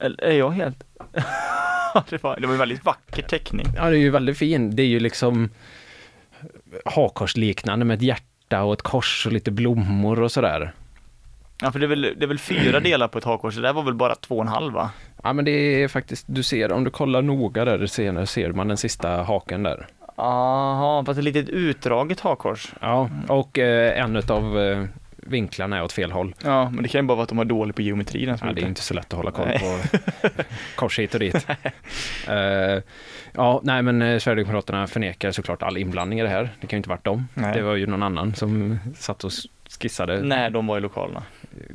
[0.00, 0.84] Eller är jag helt...
[2.10, 3.66] det, var, det var en väldigt vacker teckning.
[3.76, 4.76] ja, det är ju väldigt fin.
[4.76, 5.50] Det är ju liksom
[6.84, 10.72] hakkorsliknande med ett hjärta och ett kors och lite blommor och sådär.
[11.62, 13.72] Ja, för det är väl, det är väl fyra delar på ett hakkors, det där
[13.72, 14.90] var väl bara två och en halv va?
[15.22, 18.68] Ja, men det är faktiskt, du ser, om du kollar noga där senare ser man
[18.68, 19.86] den sista haken där.
[20.20, 22.72] Jaha, fast ett litet utdraget hakkors.
[22.80, 24.84] Ja, och eh, en av eh,
[25.16, 26.34] vinklarna är åt fel håll.
[26.44, 28.48] Ja, men det kan ju bara vara att de är dåliga på geometri den som
[28.48, 29.58] Ja, det är inte så lätt att hålla koll Nej.
[29.60, 30.28] på
[30.74, 31.46] kors hit och dit.
[32.28, 32.82] Eh,
[33.32, 36.50] ja, nej men eh, Sverigedemokraterna förnekar såklart all inblandning i det här.
[36.60, 37.28] Det kan ju inte varit dem.
[37.34, 37.54] Nej.
[37.54, 39.32] Det var ju någon annan som satt och
[39.80, 40.22] skissade.
[40.22, 41.22] Nej, de var i lokalerna.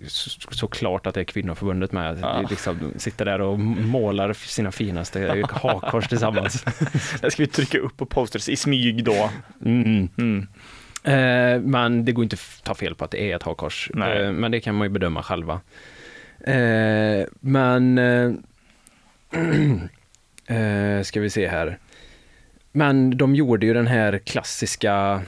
[0.07, 2.19] Så, såklart att det är kvinnoförbundet med.
[2.21, 2.45] Ja.
[2.49, 6.63] Liksom, sitter där och målar sina finaste hakkors tillsammans.
[7.21, 9.29] Det ska vi trycka upp på posters i smyg då.
[9.65, 10.09] Mm.
[10.17, 10.47] Mm.
[11.03, 13.91] Eh, men det går inte att ta fel på att det är ett hakkors.
[13.91, 15.61] Eh, men det kan man ju bedöma själva.
[16.39, 18.31] Eh, men eh,
[20.57, 21.77] eh, ska vi se här.
[22.71, 25.21] Men de gjorde ju den här klassiska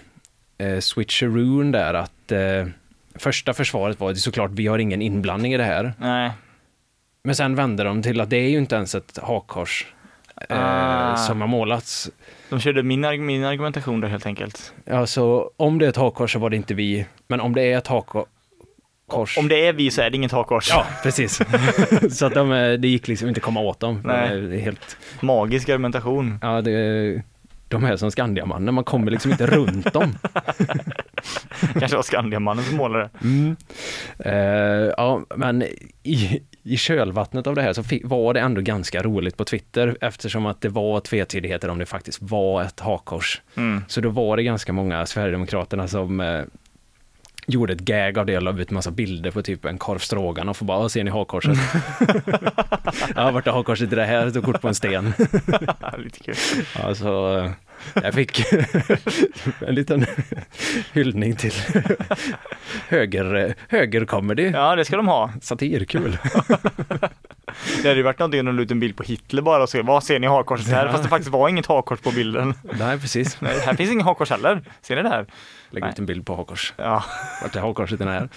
[0.58, 2.68] eh, switcheroon där att eh,
[3.20, 5.94] första försvaret var ju såklart vi har ingen inblandning i det här.
[6.00, 6.32] Nej.
[7.24, 9.86] Men sen vände de till att det är ju inte ens ett hakkors.
[10.50, 11.16] eh, Ah.
[11.18, 12.10] som har målats.
[12.50, 14.74] De körde min, arg- min argumentation där helt enkelt.
[14.86, 17.62] Ja, så om det är ett hakkors så var det inte vi, men om det
[17.62, 19.38] är ett hakkors...
[19.38, 20.70] Om det är vi så är det inget hakkors.
[20.70, 21.42] Ja, precis.
[22.18, 24.02] så att de, eh, det gick liksom inte att komma åt dem.
[24.06, 24.60] Nej.
[24.60, 26.40] Helt, Magisk argumentation.
[26.42, 27.24] ja, det,
[27.68, 30.18] de är som Skandiamannen, man kommer liksom inte runt dem.
[31.80, 33.10] Kanske var Skandiamannen som målade.
[33.24, 33.56] Mm.
[34.20, 35.64] Eh, ja, men
[36.04, 40.46] i, i kölvattnet av det här så var det ändå ganska roligt på Twitter eftersom
[40.46, 43.42] att det var tvetydigheter om det faktiskt var ett hakkors.
[43.56, 43.84] Mm.
[43.88, 46.42] Så då var det ganska många Sverigedemokraterna som eh,
[47.48, 50.62] gjorde ett gag av det och la ut massa bilder på typ en korv stroganoff
[50.62, 51.58] och bara, "Ja, ser ni hakkorset?
[53.16, 54.26] ja, vart är hakkorset i det här?
[54.26, 55.14] Det kort på en sten.
[55.98, 56.36] Lite kul.
[56.84, 57.08] Alltså,
[57.46, 58.44] eh, jag fick
[59.68, 60.06] en liten
[60.94, 61.54] hyllning till
[62.88, 64.50] höger, högercomedy.
[64.50, 65.32] Ja, det ska de ha.
[65.42, 66.18] Satir, kul.
[67.82, 70.04] Det hade ju varit någonting om ut en bild på Hitler bara och så, vad
[70.04, 70.88] ser ni hakkorset här?
[70.92, 72.54] Fast det faktiskt var inget hakkors på bilden.
[72.80, 73.42] Nej, precis.
[73.42, 74.62] Nej, här finns inget hakkors heller.
[74.82, 75.26] Ser ni det här?
[75.70, 75.92] Lägg Nej.
[75.92, 76.74] ut en bild på hakkors.
[76.78, 77.04] Ja,
[77.42, 78.30] Vart är hakkorset i den här?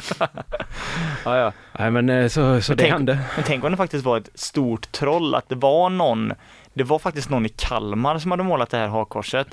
[1.24, 1.52] ja, ja.
[1.78, 3.18] Nej, men eh, så, så det tänk- hände.
[3.36, 6.32] Men tänk om det faktiskt var ett stort troll, att det var någon,
[6.74, 9.46] det var faktiskt någon i Kalmar som hade målat det här hakkorset.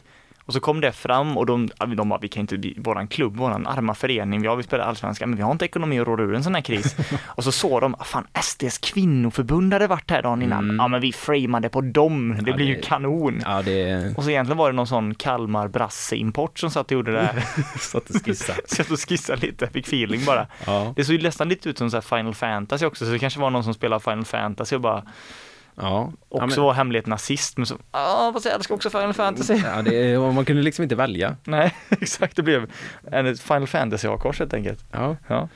[0.48, 3.38] Och så kom det fram och de, de bara, vi kan inte, vi- våran klubb,
[3.38, 6.36] våran arma förening, ja vi spelar allsvenskan, men vi har inte ekonomi att råda ur
[6.36, 6.96] en sån här kris.
[7.26, 10.76] och så såg de, ah, fan SDs kvinnoförbund hade varit här dagen innan, Mm.
[10.76, 13.42] ja men vi framade på dem, det Ja, blir ju det- kanon.
[13.46, 17.12] Ja, det Och så egentligen var det någon sån Kalmar brasse-import som satt och gjorde
[17.12, 17.44] det här.
[17.80, 18.60] satt och skissade.
[18.68, 20.48] Satt och skissade lite, fick feeling bara.
[20.66, 23.40] Ja, Det såg ju nästan lite ut som så Final Fantasy också, så det kanske
[23.40, 25.04] var någon som spelade Final Fantasy och bara
[25.78, 26.12] ja.
[26.30, 29.56] också ja, var hemlighet nazist, men så, ja fast jag älskar också Final Fantasy.
[29.56, 31.36] ja det, man kunde liksom inte välja.
[31.44, 32.72] Nej, exakt, det blev
[33.12, 34.86] en Final Fantasy-hakkors helt enkelt.
[34.92, 35.16] Ja.
[35.28, 35.50] Ja.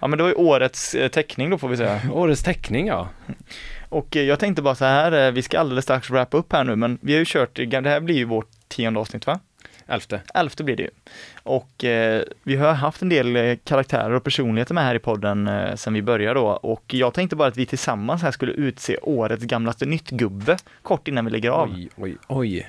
[0.00, 2.00] ja, men det var ju årets eh, teckning då får vi säga.
[2.12, 3.08] Årets teckning, ja.
[3.88, 6.64] Och eh, jag tänkte bara så här, eh, vi ska alldeles strax wrap upp här
[6.64, 9.40] nu, men vi har ju kört, det här blir ju vårt tionde avsnitt va?
[9.86, 10.20] Elfte.
[10.34, 10.90] Elfte blir det ju.
[11.42, 15.48] Och eh, vi har haft en del eh, karaktärer och personligheter med här i podden
[15.48, 16.46] eh, sen vi började då.
[16.46, 21.24] Och jag tänkte bara att vi tillsammans här skulle utse årets gamlaste nytt-gubbe kort innan
[21.24, 21.70] vi lägger av.
[21.72, 22.68] Oj, oj, oj.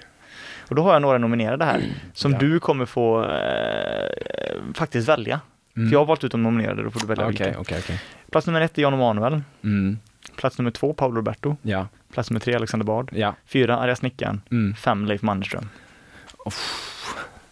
[0.70, 1.82] Och då har jag några nominerade här
[2.14, 2.38] som Ja.
[2.38, 5.40] du kommer få eh, faktiskt välja.
[5.76, 5.90] Mm.
[5.90, 7.60] För jag har valt ut de nominerade, då får du välja Okej, vilka.
[7.60, 8.02] okej, okej.
[8.32, 9.42] Plats nummer ett är Jan Emanuel.
[9.64, 9.98] Mm.
[10.36, 11.56] Plats nummer två Paolo Roberto.
[11.62, 13.10] Ja, Plats nummer tre Alexander Bard.
[13.14, 13.36] ja.
[13.46, 14.42] Fyra Arga Snickaren.
[14.52, 14.76] Mm.
[14.76, 15.70] Fem Leif Mannerström.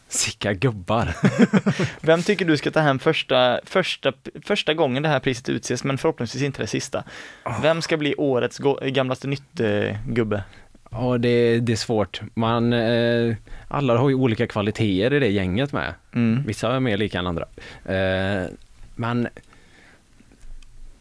[0.07, 1.15] Sicka gubbar.
[2.05, 4.13] Vem tycker du ska ta hem första, första,
[4.45, 7.03] första gången det här priset utses, men förhoppningsvis inte det sista?
[7.61, 10.43] Vem ska bli årets go- gamlaste nytt-gubbe?
[10.91, 12.21] Ja, det, det är svårt.
[12.33, 13.35] Man, eh,
[13.67, 15.93] alla har ju olika kvaliteter i det gänget med.
[16.15, 16.43] Mm.
[16.47, 17.45] Vissa är mer lika än andra.
[17.85, 18.45] Eh,
[18.95, 19.27] men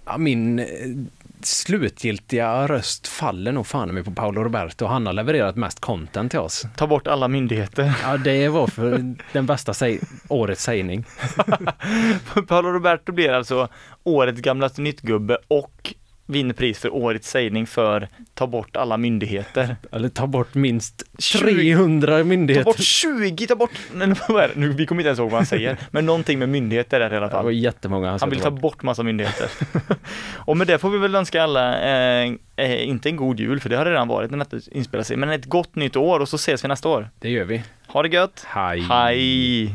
[0.05, 0.59] ja, min
[1.47, 4.86] slutgiltiga röst faller nog fan med på Paolo Roberto.
[4.86, 6.66] Han har levererat mest content till oss.
[6.76, 7.93] Ta bort alla myndigheter.
[8.03, 11.05] Ja, det var för den bästa säg- årets sägning.
[12.49, 13.68] Paolo Roberto blir alltså
[14.05, 15.95] årets gamlaste nytt-gubbe och
[16.31, 19.76] vinner pris för årets sägning för ta bort alla myndigheter.
[19.93, 22.64] Eller ta bort minst 20 300 Ta myndigheter.
[22.64, 24.51] bort 20, ta bort, nej, det?
[24.55, 27.14] Nu, vi kommer inte ens ihåg vad han säger, men någonting med myndigheter är det
[27.14, 27.53] i alla Det var fall.
[27.55, 28.18] jättemånga.
[28.20, 29.49] Han vill ta bort massa myndigheter.
[30.37, 33.68] och med det får vi väl önska alla, eh, eh, inte en god jul, för
[33.68, 36.37] det har redan varit när detta inspelar sig, men ett gott nytt år och så
[36.37, 37.09] ses vi nästa år.
[37.18, 37.62] Det gör vi.
[37.87, 38.45] Ha det gött!
[38.49, 38.81] Hej.
[38.81, 39.74] Hej!